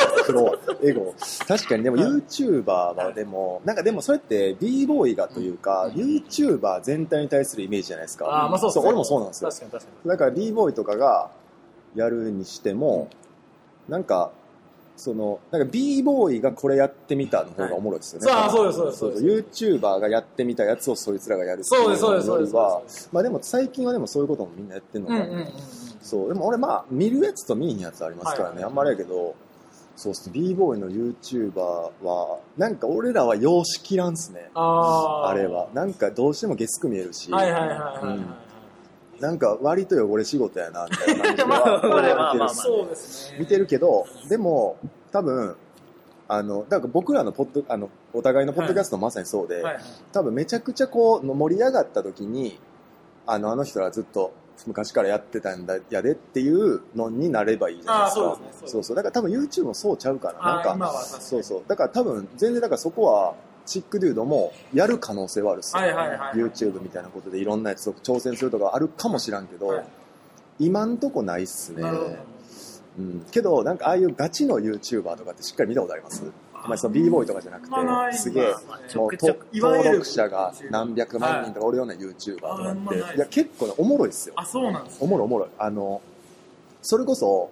[0.83, 1.13] エゴ。
[1.47, 8.25] 確かに、でも、はい YouTuber はでも、なんかでも、それって b ボーイがというか、YouTuber 全体に対するイメージじゃないですか。
[8.25, 9.49] あーまあそうですね俺もそうなんですよ。
[9.49, 10.09] 確かに確かに。
[10.09, 11.29] だから b ボーイとかが
[11.95, 13.07] やるにしても、
[13.87, 14.31] なんか、
[14.99, 18.29] その、なんか b ボーイがこれやってみたの方がおもろいですよね。
[18.29, 25.21] はいそうそうですそうです YouTuber がやってみたやつをそいつらがやるっていそうですそうですよりはそうですまあでも最近はでもそういうこともみんなやってんのかな。
[25.21, 25.47] うんうんうんうん。
[26.01, 29.35] そう、でも俺まあ、見るやつと見んやつありますからね、はいあんまりやけど、
[29.95, 31.53] そうっす、b ボーイの YouTuber
[32.03, 35.67] は、なんか俺らは様式なんすね、あーあれは。
[35.73, 38.48] なんかどうしても月9見えるし、はいはいはいはいはいはい。
[39.19, 42.87] なんか割と汚れ仕事やな、みたいな感じでは。
[43.39, 44.77] 見てるけど、でも、
[45.11, 45.55] 多分、
[46.27, 49.83] あの、だから僕らのポッド、あの、お互いのポッドキャストもまさにそうで、はいはい。
[50.11, 52.59] 多分めちゃくちゃこう、盛り上がった時に、
[53.25, 54.31] あの、あの人らずっと
[54.67, 58.21] 昔からやってたんだ、やでっていうのになればいいじゃないですか。
[58.21, 58.95] そうですねそうそう。
[58.95, 61.63] だから多分 YouTube もそうちゃうから、なんか、そうそう。
[61.67, 63.33] だから多分、全然だからそこは、
[63.69, 66.17] チックデュードもやる可能性はあるっすよ、はいはいはい。
[66.17, 69.85] はい YouTube みたいなことでいろんなやつを挑戦するとかあるかもしらんけど、はい。
[70.59, 71.83] 今んとこないっすね。
[72.97, 76.23] うん、けど、なんかああいうガチの YouTuber とかってしっかり見たことあります？
[76.67, 78.43] まあ、その b ボーイとかじゃなくて、すげえ、
[78.95, 79.11] もう
[79.53, 83.15] 登録者が何百万人とかおるような YouTuber とかって、ない。
[83.15, 84.35] いや、結構ね、おもろいっすよ。
[84.35, 85.49] あ、そうなんですおもろいおもろい。
[85.57, 86.01] あの、
[86.81, 87.49] それこそ、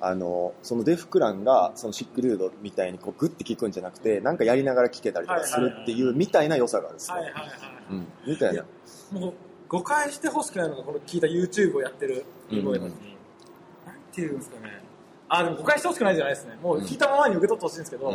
[0.00, 7.16] あの、そのデフクランが、そのシックリュードみたいにこうグッて聞くんじゃなくて、なんかやりながら聞けたりとかするっていうみたいな良さがあるんですね。
[7.16, 7.48] はいはいはい。
[7.90, 8.06] うん。
[8.26, 8.64] みたいないや。
[9.12, 9.34] もう
[9.70, 13.16] 誤解してほしくないのがこの聞いた YouTube をやってるビーボーイたちうんに、
[13.86, 14.82] なんていうんですかね
[15.28, 18.12] あでも誤解してほしくないじゃないですねもう聞いたままに受け取ってほしいんですけど、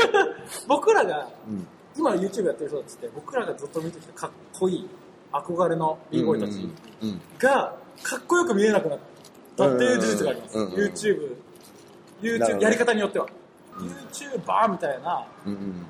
[0.66, 1.66] 僕らがうん。
[1.96, 4.88] 今 YouTube やってる人たちって僕らがずっと見てきたかっこいい
[5.32, 6.70] 憧れの b ボーイたち
[7.02, 7.08] うん。
[7.10, 7.20] うん。
[7.38, 8.98] がかっこよく見えなくなっ
[9.58, 11.36] たっていう事実があります、YouTube,
[12.22, 13.26] YouTube やり方によっては、
[13.78, 13.86] うん。
[13.86, 15.26] YouTuber みたいな。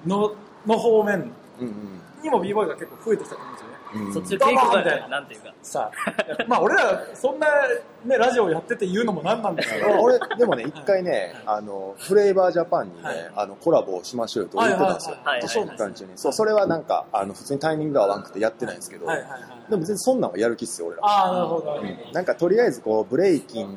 [0.07, 0.35] の
[0.66, 2.01] の方面うん。
[2.23, 4.12] にも b ボーイが結構増えてきたと思うんですよねうん。
[4.12, 5.55] そっちの傾向どうもみたいなが、なんていうか。
[5.62, 7.47] さあ、 まあ俺ら、そんな、
[8.05, 15.16] ね、ラジオやってて言うのもなんなんだけど、俺、でもね、一回ね、あの、フレーバージャパンにね、はいあの、コラボしましょうよと言ってたんですよ。
[15.16, 16.11] はいはいはいそうなんです期間中に。
[16.16, 19.41] そう、それはなんか、あの、普通にタイミングが合わんくてやってないんですけど、はいはいはい。
[19.70, 21.03] でも別にそんなんはやる気っすよ、俺ら。
[21.05, 22.12] ああ、なるほど、なるほど。
[22.12, 23.76] なんかとりあえずこう、ブレイキン、はい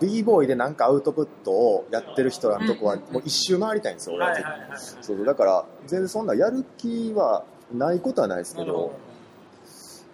[0.00, 4.32] b ボーイでなんかアウトプットをやってる人らのとこは、もう一周回りたいんですよ、俺は。
[4.32, 4.78] はいはいはいはい。
[5.00, 8.92] そうだから、全然そんなやる気はないことはないですけど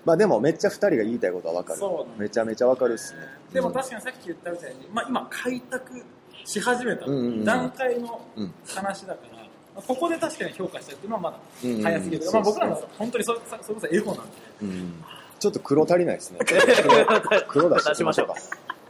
[0.05, 2.19] まあでもめっちゃ二人が言いたいことはわかるそうなん。
[2.21, 3.21] めちゃめちゃわかるっすね。
[3.53, 6.05] でも確かにさっき言ったみたいに、まあ今開拓
[6.45, 9.43] し始めたうんうんうん段階のうん話だから、ま
[9.77, 12.23] あここで確かに評価したいっていうのはまだうんうん早すぎる。
[12.25, 14.33] そうそうまあ僕らの本当にそそれこそエゴなんで。
[14.63, 15.05] うん
[15.39, 16.39] ちょっと黒足りないですね。
[17.49, 18.35] 黒出していきましょうか。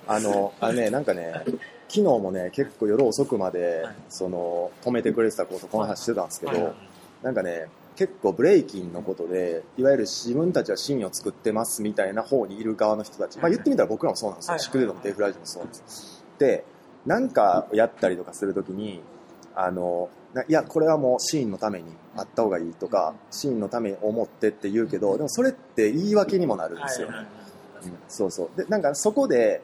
[0.07, 1.33] あの、あのね、なんかね、
[1.89, 6.75] 昨日もね、結構夜遅くまではい、その、止めてくれてたこと、この話してたんですけはいはいど、
[7.23, 7.69] なんかね、
[8.03, 14.53] 結構ブレイキンのことで、いわゆる自分たちはシーンを作ってますみたいな方にいる側の人たち、まあ言ってみたら僕らもそうなんですよ。
[14.55, 16.25] はいシクレードもデフライジもそうなんです。
[16.37, 16.65] で、
[17.07, 19.01] なんかやったりとかするときに、
[19.55, 21.85] あの、ないや、これはもうシーンのために
[22.17, 27.07] あった方がいいとか、シーンのために思ってって言うけど、でもそれって言い訳にもなるんですよ。
[27.07, 27.33] はいはいうん
[28.09, 28.57] そうそう。
[28.57, 29.63] で、なんかそこで、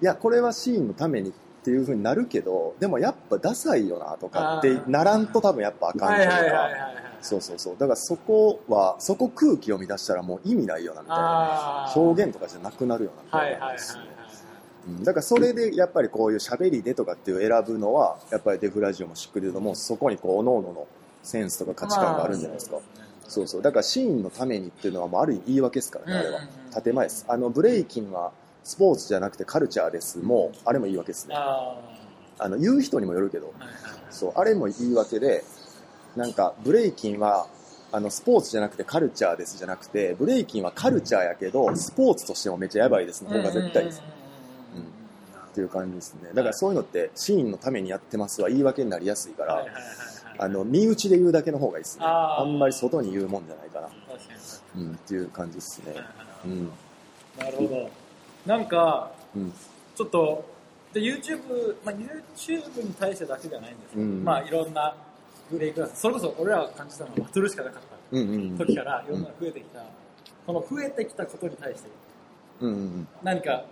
[0.00, 1.32] いや、これはシーンのためにっ
[1.64, 7.11] ていう風になるけど、でもやっぱダサいよなとかってならんと多分やっぱあかんとはいはいはいか、はいはい。
[7.22, 7.74] そうそうそう。
[7.78, 11.92] だからそこは、そこ空気を乱したらもう意味ないよなみたいな。
[11.94, 13.66] 表現とかじゃなくなるよなみたいな。
[13.66, 14.08] はいはいはいはい。
[14.88, 20.86] うんだからそれでやっぱりこういう喋りでとかっていう選ぶのは、やっぱりデフラジオもシックでども、そこにこう、各々の
[21.22, 22.78] センスとか価値観があるんじゃないですか。
[23.28, 23.62] そうそう。
[23.62, 26.40] だからシーンのためにっていうのはもうある意味言い訳ですからね、あれは。
[26.82, 27.24] 建前です。
[27.28, 28.32] あの、ブレイキンは
[28.64, 30.18] スポーツじゃなくてカルチャーです。
[30.18, 31.34] もう、あれも言い訳ですね。
[31.38, 31.78] あ
[32.38, 33.52] あの、言う人にもよるけど。
[34.10, 35.44] そう、あれも言い訳で、
[36.16, 37.46] なんか、ブレイキンは、
[37.90, 44.02] あの、スポーツじゃなくてカルチャーですじゃなくて、ブレイキンはカルチャーやけど、スポーツとしてもめっちゃやばいですの方が絶対です。
[44.06, 44.22] うん
[45.52, 46.30] っていう感じですね。
[46.32, 49.66] だからそういうのって、シーンのためにやってますは言い訳になりやすいから、
[50.38, 52.04] あの、身内で言うだけの方がいいですね。
[52.06, 53.88] あんまり外に言うもんじゃないかな。
[54.76, 55.94] うん、っていう感じですね
[56.46, 56.70] うん。
[57.38, 57.90] なるほど。
[58.46, 59.52] なんか、うん。
[59.94, 60.44] ちょっと、
[60.94, 64.94] で、YouTube、まあ、YouTube に対してだけじゃないんですけど、うんまあ、いろんな
[65.52, 68.16] ブレイクダンス、それこそ俺らが感じたのはバトルしかなかった
[68.64, 69.82] 時から、いろんな増えてきた、
[70.46, 71.90] この増えてきたことに対して、
[73.22, 73.64] 何か、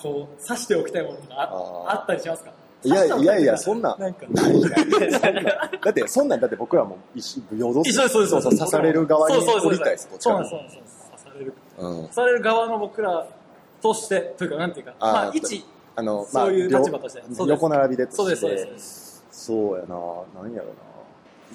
[0.00, 2.52] こう、刺しておきたいものとかああったりしますか？
[2.84, 3.24] いやい。
[3.24, 3.94] やいや、そんな。
[3.96, 8.30] なんか、な いだって、そんなんだって僕らも一緒、平等一緒です、そうです。
[8.32, 11.10] そうそう、刺される側にそうそうそう降りたいです、こっちそうなんです、そうなんです。
[11.10, 11.54] 刺される。
[11.78, 12.02] うん。
[12.02, 12.12] 刺。
[12.12, 13.26] される側の僕ら
[13.80, 15.12] として、というか、なんていうか、あー。
[15.12, 15.64] まあ、一、
[15.94, 17.20] あの、そういう両立場として。
[17.20, 17.48] そうです。
[17.50, 18.16] 横並びでとして。
[18.16, 19.01] そうです、そうです
[19.32, 19.96] そうやな、
[20.40, 20.74] 何やろな。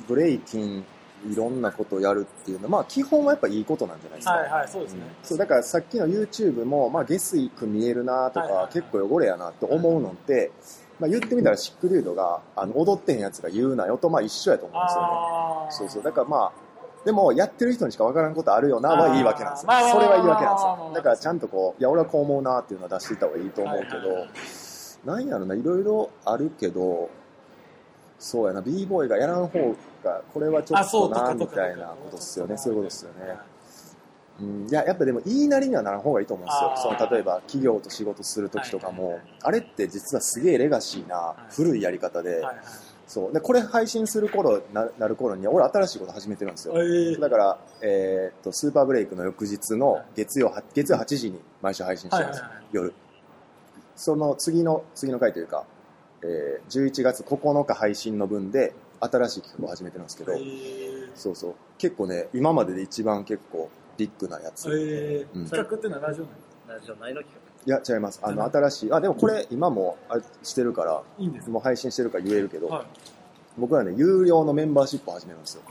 [0.08, 0.84] ブレイキン、
[1.26, 4.34] いろんなことをやるっていうのは、まあ基本はやっぱいいことなんじゃないですか。
[4.34, 5.02] はいはい、そうですね。
[5.24, 10.52] そう、だからさっきの YouTube も、まあ下水く見えるなとか、結構汚れやなって思うのって、
[11.00, 15.90] まあ言ってみたらシックリュードが、あの、踊ってへんやつが言うなよと、まあ一緒やと思うんですよね。
[15.90, 16.04] そうそう。
[16.04, 16.52] だからまあ、
[17.06, 19.72] でも、やってる人にしか分からんことあるよなはあー言い訳なんですよ。
[19.92, 20.92] それは言い訳なんですよ。
[20.94, 23.88] だからちゃんとこう、いや、俺はこう思うなっていうのは出していった方がいいと思うけ
[25.06, 27.10] ど、なんやろな、いろいろあるけど、
[28.20, 32.58] そうやな、b ボーイがやらん方が、これはちょあ、っとな、みたいなことっすよね。
[32.58, 33.36] そういうことっすよね。
[34.40, 42.44] うん、いや、やっぱでも言いなりにはならん方がいいと思うんですよその、例えば企業と仕事するときとかもあれって実はすげえレガシーな、古いやり方で、
[43.08, 43.34] そう。
[43.34, 46.74] で、これ配信する頃な、なる頃に、俺新しいこと始めてるんですよ。
[46.76, 52.44] えーだから、えーっと、スーパーブレイクの翌日の月曜は、月曜8時に毎週配信してるんですよ。
[52.44, 52.94] はいはいはい夜。
[53.96, 55.64] その次の、次の回というか、
[56.24, 61.56] えー11月9日配信の分で、新しい企画を始めてるんですけど、えーそうそう。
[61.78, 64.70] 結構ね、今までで一番結構ビッグなやつ。
[64.70, 68.20] えーうん企画っていうのはラジオなのラジオ内の企いや、違います。
[68.24, 72.86] あの、新しい、あ、でもこれ今もあれしてるから、いいんですもう配信してるから言えるけど、はい。
[73.58, 75.64] 僕はね、有料のメンバーシップを始めるんですよ。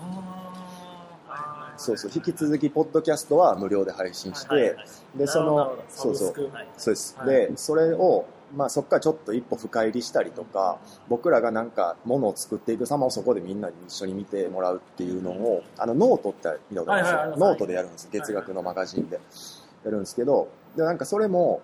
[1.78, 2.10] そうそう。
[2.14, 4.54] 引き続き、ポッドキャストは無料で配信して、画。
[4.56, 4.86] はいはい
[5.16, 7.16] で、そのそうそうはいそうです。
[7.18, 10.78] はいで、それを、まあ、そこからちょっと一歩深入りしたりとか
[11.08, 17.10] 僕らがなんかものを作っていく様をそこでみんなに一緒に見てもらうっていうのをあのノートって見たことあす？
[17.10, 17.38] よ、はいはいはい。
[17.40, 19.18] ノートでやるんです月額のマガジンで。
[19.84, 21.60] やるんですけどでなんかそれも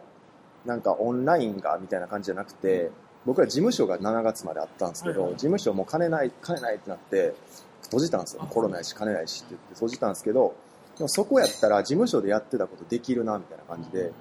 [0.64, 2.90] なんかオンラインがみたいな感じじゃなくて
[3.26, 5.32] 僕ら事務所が7月まであったんですけど、はいはい。
[5.34, 7.34] 事務所もう金ない金ないってなって
[7.82, 8.46] 閉じたんですよ。
[8.50, 10.54] コロナやし金ないしって言って閉じたんですけど
[10.98, 14.12] でもそこやったら事務所でやってたことできるなみたいな感じで。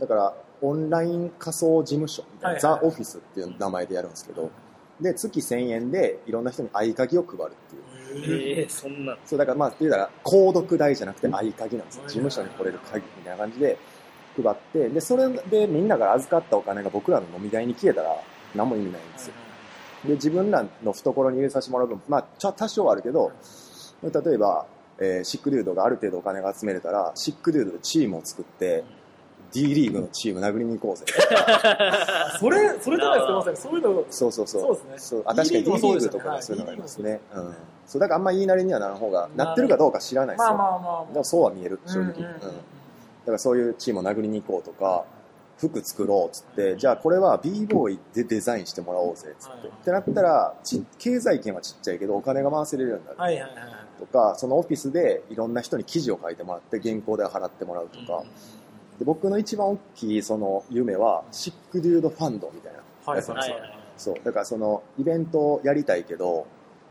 [0.00, 4.50] だからオンライン仮想事務所みたいザ・オフィスっていう名前でやるんですけど
[5.00, 8.58] で月1000円でいろんな人に合鍵を配るっていう。
[8.58, 9.16] ええそんな。
[9.24, 12.02] そうだからまあ言うたら購読代じゃなくて合鍵なんですよ。
[12.04, 13.78] 事務所に来れる鍵みたいな感じで
[14.42, 18.16] 配ってでそれでみんなが預かったお金が僕らの飲み代に消えたら
[18.54, 19.34] 何も意味ないんですよ。
[20.04, 23.32] で自分らの懐に入れさせてもらう分まあちょ多少はあるけど
[24.02, 24.66] 例えば、
[24.98, 28.84] えーシックデュードがある程度お金が集めれたらシックデュードでチームを作って
[29.52, 31.04] D リーグのチーム殴りに行こうぜ
[32.38, 33.56] それ、それじゃないですか、まさに。
[33.56, 34.62] そういうの、そうそうそう。
[34.62, 37.20] そうですねあ確かに D リーグとかはそういうのがありますね。
[37.30, 37.54] はいうん。
[37.86, 40.54] そう、だからあんま言いなりにはならん方が、なってるかどうか知らないですよ。
[40.54, 42.02] まあまあまあでもそうは見える、正直。
[42.02, 42.14] うんうん。
[42.14, 42.60] だうんうん
[43.28, 45.04] からそういうチームを殴りに行こうとか、
[45.58, 49.50] 服作ろうっつって、じゃあこれは b ボーイでデザインしてもらおうぜっつって。
[49.50, 53.18] はいってなったらち、経済圏はちっちゃいけどお金が回せれるようになる。
[53.18, 53.52] はいはいはい。
[53.98, 58.22] とか、そのオフィスでいろんな人に記事を書いてもらって原稿で払ってもらうとか、
[58.98, 63.54] で僕の一番大きいその夢はシックデュードファンドみたいなはいやつなんですよ。
[63.56, 63.78] はいはい。
[63.96, 64.14] そう。
[64.24, 66.46] だからそのイベントをやりたいけど、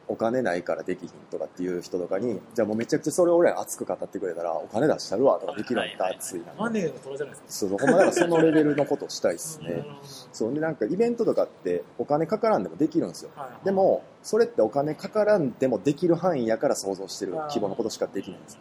[0.10, 6.54] お金ないからできひんとかっていう人とかに、じゃあもうめちゃくちゃそれを俺ら熱く語ってくれたら、お金出したるわとかできるんだ、熱いな。
[6.58, 7.68] マネーの虎じゃないですか。
[7.70, 9.70] そう、ほんまだからそのレベルのことをしたいっすね。
[9.70, 9.86] うん
[10.32, 10.54] そう。
[10.54, 13.32] で、なんかイベントとかってお金かからんでもできるんですよ。
[13.36, 18.58] はいでも、それってお金かからんでもできる範囲やから想像してる規模のことしかできないんです。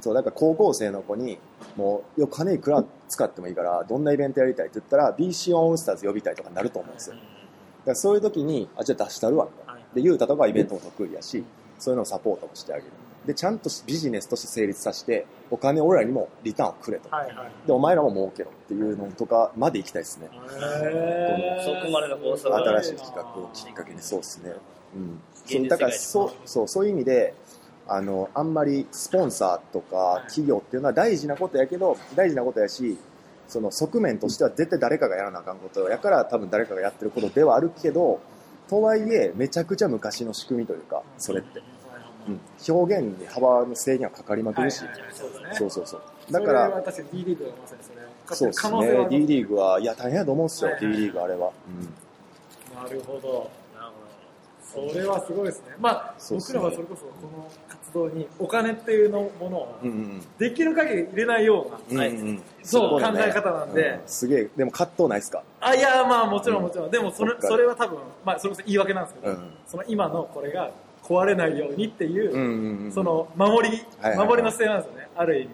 [0.00, 1.38] そう、だから高校生の子に、
[1.76, 7.16] もう、よ、金いくら使ってもいいから、どんなイベントやりたいって言ったら、BC オンスターズ呼びたいとかなると思うんですよ。
[7.16, 7.26] だか
[7.86, 9.72] らそういう時に、あ、じゃあ出したるわ、みたいな。
[9.72, 11.44] はいで、ゆうたとかはイベントも得意やし、
[11.78, 12.90] そういうのをサポートもしてあげる。
[13.26, 17.08] で、ちゃんとビジネスとして成立させて、お金を俺らにもリターンをくれと。
[17.10, 17.66] はいはい。
[17.66, 20.28] で、お前らも儲けろっていうのとかまで行きたいですね。
[20.30, 24.52] へこまでの新しい企画をきっかけに、そうですね。
[24.94, 25.20] うん。
[25.46, 27.34] そう、だから、そう、そう、そういう意味で、
[27.88, 32.98] あの、あんまりスポンサーとか企業っていうのは大事なことやけど、大事なことやし、
[33.48, 38.20] その側面としては絶対誰かがやらなあかんことやから多分誰かがやってることではあるけど、
[38.68, 41.62] とはいえ、めちゃくちゃ昔の仕組みというか、それって。
[42.28, 42.40] うん。
[42.74, 45.70] 表現に幅の制限はかかりまくるし、はいはいはいそう。
[45.70, 46.32] そうそうそう。
[46.32, 49.08] だから、そ D リーグはまさにそれをそうですね。
[49.08, 51.50] り D リーグは、いや、大変やと思うんですよは、いはい D リーグあれは。
[51.66, 52.84] うん。
[52.84, 53.50] なるほど。
[54.72, 55.74] それはすごいですね。
[55.80, 59.78] まあ、僕らはそれこそこの活動にお金っていうのものを
[60.38, 62.04] できる限り入れないような、
[62.62, 65.42] そう考え方なんでうんすげえ、でも葛藤ないっすか？
[65.60, 66.90] あ、いや、まあもちろんもちろん。
[66.90, 70.70] でもそれそれは多分、まあそれこそ言い訳なんですけど、うんその今のこれが
[71.02, 72.92] 壊れないようにっていう。
[72.92, 73.82] そ、の守り、
[74.16, 75.08] 守りの姿勢なんですよね。
[75.16, 75.50] ある意味。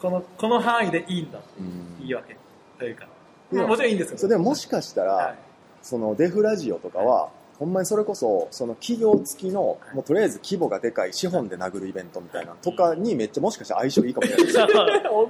[0.00, 1.38] この、この範囲でいいんだ。
[1.58, 2.36] うん言い訳
[2.80, 3.06] というか。
[3.52, 4.20] もちろんいいんですけど。
[4.22, 5.34] それでももしかしたら、はい
[5.82, 7.28] そのデフラジオとかは、
[7.58, 14.58] ほんまにそれこそ、その企業付きの、もうとりあえず規模がでかい資本で殴るイベントみたいなとかにめっちゃもしかしたら相性いいかもしれない です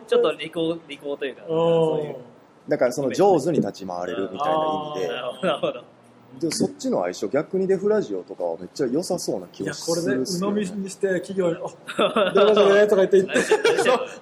[0.08, 2.16] ちょっと利口、利口というか、そういう。
[2.68, 4.54] だからその上手に立ち回れるみたいな
[4.96, 5.93] 意味なるほど、なるほど。
[6.40, 13.34] で、でそっちの相性逆にデフラジオとかはめっちゃ良さそうな気いや、がすこれでるっすよね鵜呑みにして企業に、あ、電話でねとか言って言って、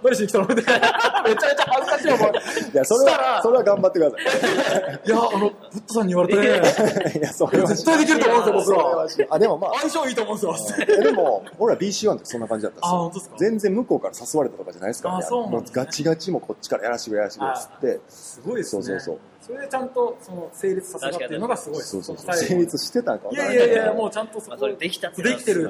[0.03, 1.23] 何しに来たのみたいな。
[1.25, 2.73] めちゃめちゃ恥ずかしいよ、もう。
[2.73, 7.19] いや、それは、それは頑張ってくだいや、あの、ブットさんに言われてね、さい。
[7.19, 10.87] いや、それは絶対できると思うんですよ、僕はあ、でもまあ、相性いいと思うんですよ。
[10.89, 12.99] えでも、俺ら BC1 ってそんな感じだったんですあ、よ。
[13.03, 18.83] 本当ですか全然向こうから誘われたとかじゃないですからもうガチガチもこっちからやらしてくれやらしてくれっつって、すごいですね。
[18.83, 19.19] そうそうそう。
[19.43, 21.91] それでちゃんと、その、成立させたっていうのがすごいです。
[21.91, 22.37] そうそうそう。
[22.37, 25.69] 成立してたんかわいやいやいや、もうちゃんとそこまあ、それできたってできてる。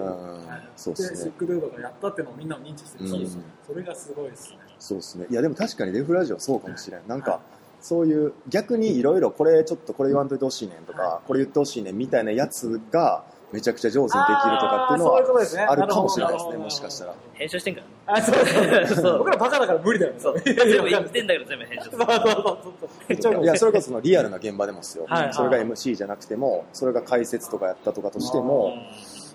[0.76, 4.58] そうっですシねックドゥードがやったっていうのをみんなも認知してるし、うんそれがすごいですね。
[4.78, 5.26] そうですね。
[5.30, 7.00] いや、でも確かにレフラジオそうかもしれん。
[7.06, 7.40] なんか、
[7.80, 17.14] そういう、逆にいろいろこれちょっとこれ言わんといてほしいねんとか、はこれ言ってほしいねんみたいなやつが、めちゃくちゃ上手にできるとかっていうのは、あるかもしれないですね、もしかしたら。
[17.34, 20.18] 編集してんかあ、そうですそう僕らバカだから無理だよね。
[20.18, 20.22] ら。
[20.22, 20.40] そう。
[20.40, 22.00] 全部言ってんだけど全部編集そう。
[22.00, 25.07] そうそういや、それこそそのリアルな現場でもですよ。
[25.32, 28.74] それが MC じゃなくても、それが解説とかやったとかとしても、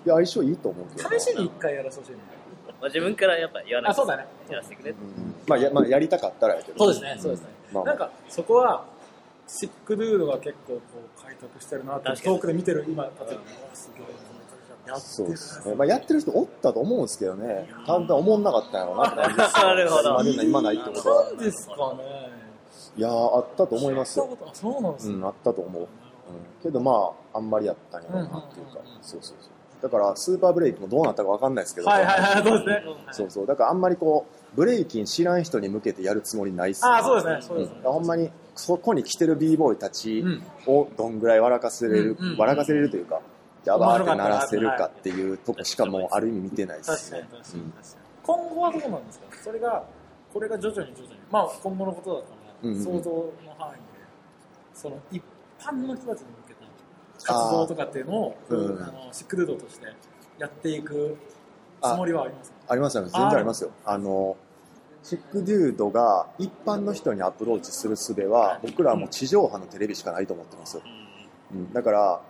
[0.04, 1.18] いや、相性いいと思うけどな。
[1.18, 2.18] 試しに一回やらせてほしいね。
[2.80, 4.26] まあ、自分からやっぱ言わないあ、そうだね。
[4.48, 4.94] やらせてくれ
[5.46, 6.78] まあ、や、まあ、やりたかったらやけど。
[6.78, 7.48] そうですね、そうですね。
[7.72, 8.84] まあなんか、そこは、
[9.48, 10.80] シックドゥードが結構こ
[11.18, 13.28] う開拓してるなって、遠くで見てる今、たち、
[13.74, 14.38] すげえ。
[14.88, 15.74] やってそうるですね。
[15.74, 17.68] まあ、やってる人おったと思うんですけどね。
[17.86, 21.24] ただ、思んなかったんやろうなって感じですよなるほど今ないってことは。
[21.24, 22.48] なんですかね。
[22.96, 24.38] いやーあったと思いますよ。
[24.44, 25.14] あそうなんですね。
[25.14, 25.82] うん、あったと思う。
[25.82, 25.88] うん、
[26.62, 29.58] けどまあ、あんまりやったんやろうなっていうか、そうそうそう。
[29.82, 32.82] だから、スーパーブレイキンもどうなったかわかんないですけど、はいはいはい、そうですね。
[33.12, 33.46] そうそう。
[33.46, 37.38] だからあんまりこう、ブレイキン知らん人に向けてやるつもりないっす、ああ、そうですね。
[37.42, 37.80] そううんですね。
[37.84, 40.42] ほんまに、そこに来てる b ボーイたちうん。
[40.66, 43.20] をどんぐらい笑かせれる、うんうん笑かせれるというか、
[43.64, 47.28] やばーってならせるかっていうとこしかもうある意味見てないですね。
[48.22, 49.26] 今後はどうなんですか？
[49.44, 49.84] それが、
[50.32, 52.26] これが徐々に徐々に、まあ今後のことだか
[52.64, 53.78] ら、想像の範囲で、
[54.74, 55.22] その一
[55.58, 56.54] 般の人たちに向け
[57.24, 58.82] た活動とかっていうのを、あーうん。
[58.82, 59.86] あのシックルードとして
[60.38, 61.16] やっていく
[61.82, 62.56] つもりはありますか？
[62.68, 63.18] ありますあります。
[63.18, 63.70] 全然ありますよ。
[63.84, 64.36] あの、
[65.02, 70.82] シックデュードが一般の人にアプローチする術は、僕らはもう地上波のテレビしかないと思ってますよ。
[71.52, 72.20] うん、だから、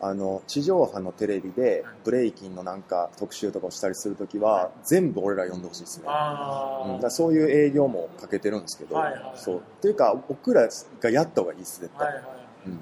[0.00, 6.04] あの、地上波のテレビでブレイキンのなんか特集とかをしたりするときは、全部俺ら呼んでほしいですね。
[6.08, 9.56] あうん、だそういう営業もかけてるんですけど、はいはいはいそう。
[9.58, 10.68] っていうか、僕ら
[11.00, 12.10] がやった方がいいです、絶対。
[12.10, 12.34] いはいはい。
[12.66, 12.72] うん。
[12.72, 12.76] い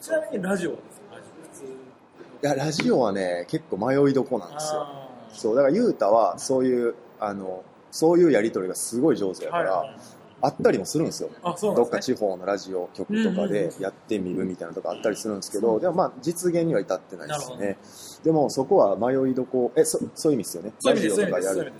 [0.00, 1.16] ちなみにラジオはですか？
[1.16, 1.84] ラジオ普通。
[2.46, 4.86] や、ラジオはね、結構迷いどこなんですよ。
[5.32, 7.62] そう、だからユータはそういう、あの、
[7.94, 9.96] そういうやりとりがすごい上手やから、はいはい。
[10.42, 11.30] あったりもするんですよ。
[11.44, 12.00] あ、そうなんどっか。
[12.00, 17.78] 地方のラジオ局とかでやってみるみたいなのとかあったりするんですけど、でもまあ実現には至ってないですね。
[18.24, 20.72] でもそこは迷いどこ、え、そそういう意味ですよね。
[20.84, 21.72] ラジオとかやる。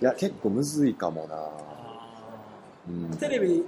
[0.00, 1.36] いや、結構むずいかもな。
[1.36, 1.50] あ
[2.88, 3.10] うん。
[3.10, 3.64] ーテレビ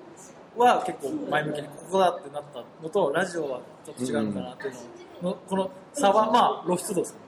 [0.57, 4.75] は結構前向きにここだってなったのと、ラジオはちょっと違うのかなっていう
[5.23, 7.21] のの、この差はまあ露出度ですか？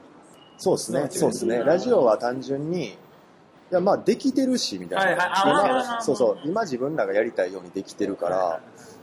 [0.59, 1.59] そうですね、そうですね。
[1.59, 2.97] ラジオは単純に、
[3.71, 5.25] いや、まあ、できてるし、みたいな。
[5.25, 8.61] はそうそう、今自分らがやりたいようにできてるから、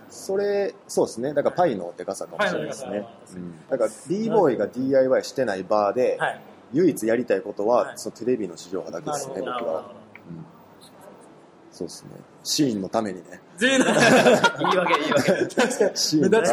[0.10, 1.34] それ、そうですね。
[1.34, 3.06] だからパイのでかさかもしれないですね。
[3.36, 3.68] うん。
[3.68, 6.42] だから b ボーイが DIY してないバーで、はい。
[6.74, 9.92] 唯一やりたいことは、はいそのテレビの市場だけですね、僕は。
[10.30, 10.46] うん。
[11.72, 12.10] そうですね。
[12.44, 13.42] シーンのためにね。
[13.60, 15.56] 言い訳言い訳。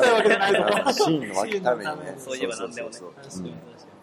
[0.00, 2.14] たいわけじゃないぞシーンのためにね。
[2.18, 2.96] そういえば何でもね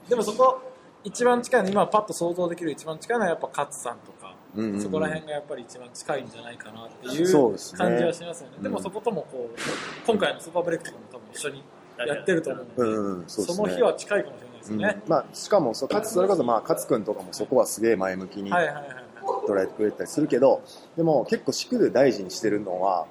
[0.08, 0.62] でもそこ、
[1.08, 7.32] 一番近いの、今パッと想像できる一番近いのはやっぱ勝さんとか、うんうんうんそこら辺がやっぱり一番近いんじゃないかなっていう
[7.78, 8.56] 感じはしますよね。
[8.58, 9.60] うんでもそこともこう、
[10.06, 11.64] 今回のスーパーブレイクとかも多分一緒に
[12.06, 13.68] やってると思うので、うんうん、そうですね。
[13.68, 15.02] その日は近いかもしれないですうんね。
[15.08, 18.52] まあ、しかもそう、かつ、それこそ、まあ、勝くんとかもそこはすげえ前向きに。
[18.52, 20.62] 捉えてくれたりするけど、
[20.96, 23.06] でも結構シクル大事にしてるのは、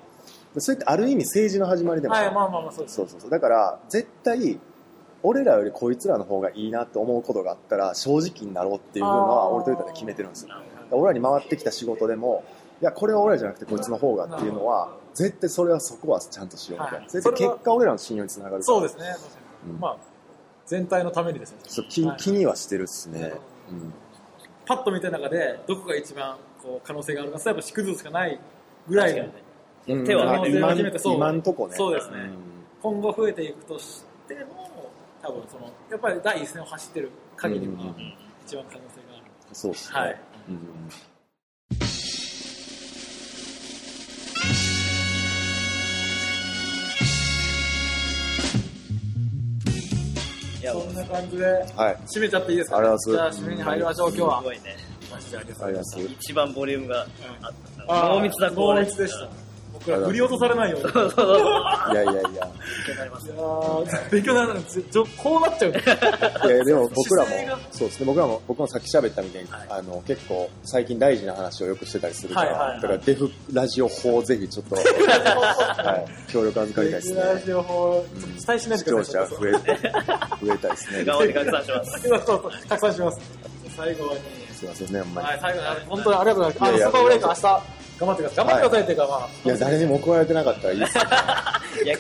[0.59, 2.97] それってある意味政治の始まりでもまあまあまあそうです。
[2.97, 3.31] そうそうそう。
[3.31, 4.59] だから、絶対、
[5.23, 10.55] 俺らよりこいつらの方がいいなって思うことがあったら、正直になろうっていうのは、俺と言ったら決めてるんですよ。
[10.91, 12.45] 俺らに回ってきた仕事でも、
[12.81, 16.99] いや、これは俺らじゃなくてこいつの方がっていうのは、絶対それはそこはちゃんとしようみたいな。
[17.01, 18.65] はいそれで結果俺らの信用につながるから。
[18.65, 19.05] そうですね。
[19.69, 19.97] うんまあ、
[20.67, 21.59] 全体のためにですね。
[21.65, 23.33] そう気はい気にはしてるっすね。
[23.71, 23.93] うん
[24.67, 28.39] パッと見た中で、どこが一番こう可能性があるか、やっぱシクズしかない
[28.89, 29.39] ぐらいの確か
[29.87, 31.77] にね手をまあ挙げて今今んとこね。
[31.77, 32.31] そうですねん
[32.83, 34.76] 今後増えていくとしても、
[35.27, 38.15] 多分その、やっぱり第一線を走ってる限りはうんうんうん、
[38.47, 39.25] 一番可能性がある。
[39.53, 39.99] そうっすね。
[40.01, 40.21] はい。
[40.49, 40.59] うん
[50.69, 51.97] そんな感じで、はい。
[52.07, 52.79] 締めちゃっていいですか？
[52.79, 54.45] ありがとうじゃあ締めに入りましょう、今日はす。
[54.45, 54.77] ごいね。
[55.11, 56.01] マジでありがとうございます。
[56.01, 57.09] 一番ボリュームがあっ
[57.87, 58.09] た。
[58.15, 59.46] 濃密なこう濃密でした。
[59.79, 60.89] 僕ら振り落とされないように。
[60.89, 61.39] いそうそうそう。
[61.93, 62.21] いやいやいや。
[62.87, 65.83] 勉強になりますやー勉強にならないちょこうなっちゃうね。
[65.85, 67.31] いやでも僕らも
[67.71, 77.21] そうですね、僕らも、僕もさっき喋ったみたいに、はいあの、結構最近大事な話をよくしてたりするから、はいはいはいだからデフラジオ法をぜひちょっと、 はい、協力預かりたいですね。
[77.21, 78.05] ラジオ法、
[78.39, 79.29] 期待しない視でください。
[79.29, 79.53] 聴者増え、
[80.47, 81.05] 増えたいですね。
[81.05, 81.91] 頑張って拡散します。
[81.91, 83.21] そうそうそう拡散します。
[83.77, 84.21] 最後に、
[84.55, 85.29] すいませんね、ほんまに。
[85.29, 86.71] はい、最後に、本当にありがとうございます。
[86.71, 87.63] いやいやスーパーブレイク明日、
[87.99, 88.47] 頑張ってください。
[88.47, 90.99] 頑張ってくださいっていうか、まあ、いや、誰にも怒られてなかったらいいです。
[91.85, 91.97] いや、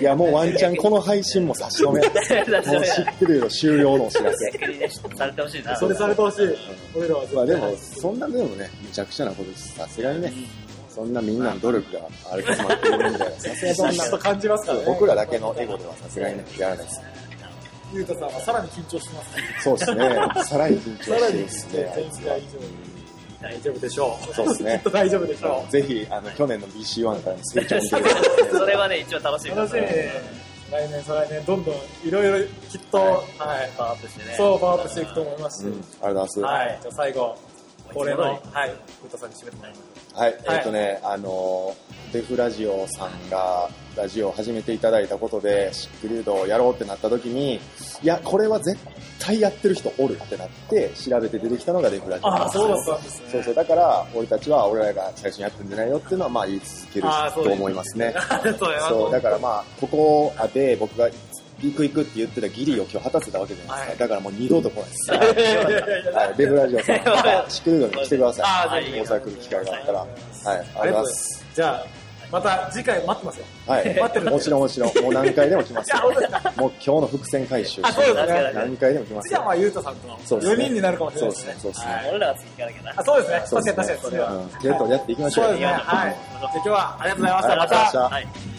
[0.00, 2.00] いや、もうワンチャンこの配信も差し止め。
[2.72, 4.50] もう知ってるよ、終了のお知らせ。
[4.52, 5.76] 逆にね、されてほしいな。
[5.76, 6.56] それされてほしい。
[6.94, 9.74] 俺らはまあでも、そんなでもね、むちゃくちゃなことです。
[9.74, 10.32] さすがにね、
[10.94, 12.00] そんなみんなの努力が
[12.32, 14.84] あれ詰まってるんで、さすがにそんな感じますからね。
[14.88, 17.00] 僕らだけのエゴではさすがにね、やらないです。
[17.92, 19.42] ゆうたさんはさらに緊張してますね。
[19.62, 20.44] そうですね。
[20.44, 22.97] さらに緊張してるですね、前回以上に
[23.40, 24.34] 大丈夫でしょう。
[24.34, 28.50] そうですね きっと大丈夫でしょぜひ、あの、去年の BC1 からの成長を見てください。
[28.58, 29.56] それはね、一番楽しみう。
[29.56, 29.80] 楽しみ。
[30.70, 31.74] 来年、再来年、どんどん
[32.04, 33.70] いろいろきっと、はい。
[33.76, 34.34] パワーアップしてね。
[34.36, 35.66] そう、パワーアップしていくと思いますし。
[35.66, 36.40] うん、ありがとうございます。
[36.40, 36.78] はい。
[36.82, 37.36] じゃあ最後、
[37.94, 38.74] 恒例の、ははい。
[39.02, 39.98] ふうたさんに締めてもらいます。
[40.14, 41.74] はい、えっ、とね、あの、
[42.12, 47.60] デフラジオさんがラジオを始めていただいたことで、シックリュードをやろうってなった時に、
[48.02, 48.78] いや、これは絶
[49.18, 53.28] 対やってる人おるってなって、調べて出てきたのがデフラジオなんですよそうだったんですね。
[53.32, 58.14] そうそう、だから、俺たちは俺らが最初にやってるんじゃないよっていうのは、まあ言い続けると思いますね。
[58.88, 61.08] そう、だからまあ、ここで僕が
[61.60, 63.90] 行く行くって言ってたギリを今日果たせたわけじゃないですか。
[63.90, 65.10] はいだからもう二度と来ないです。
[66.14, 68.42] はい、デブラジオさん、またシックルードに来てくださ
[68.80, 68.92] い。
[68.92, 69.98] 大阪来る機会があったら。
[69.98, 70.08] はい、
[70.46, 71.44] ありがとうございます。
[71.54, 71.97] じゃあ、
[72.30, 73.44] また次回待ってますよ。
[73.66, 75.92] はい、待ってるもちろんもちろん、 もう何回でも来ます。
[75.94, 76.12] もう
[76.56, 79.50] 今日の伏線回収 あそうですね何回でも来ますよ次はま。
[79.52, 81.56] あ、ゆうとさんとそうですね4人になるかもしれないですね。
[81.58, 82.92] そうですねはい俺らが次行かなきゃな。
[82.96, 83.42] あ、そうですね。
[83.46, 84.32] そう確かにですね確かにそれは。
[84.32, 85.44] うん、ゲットでやっていきましょう。
[85.44, 85.66] そうですね。
[85.66, 86.16] はい。
[86.40, 87.56] じゃあ今日はありがとうございました。
[87.56, 88.57] またたはい。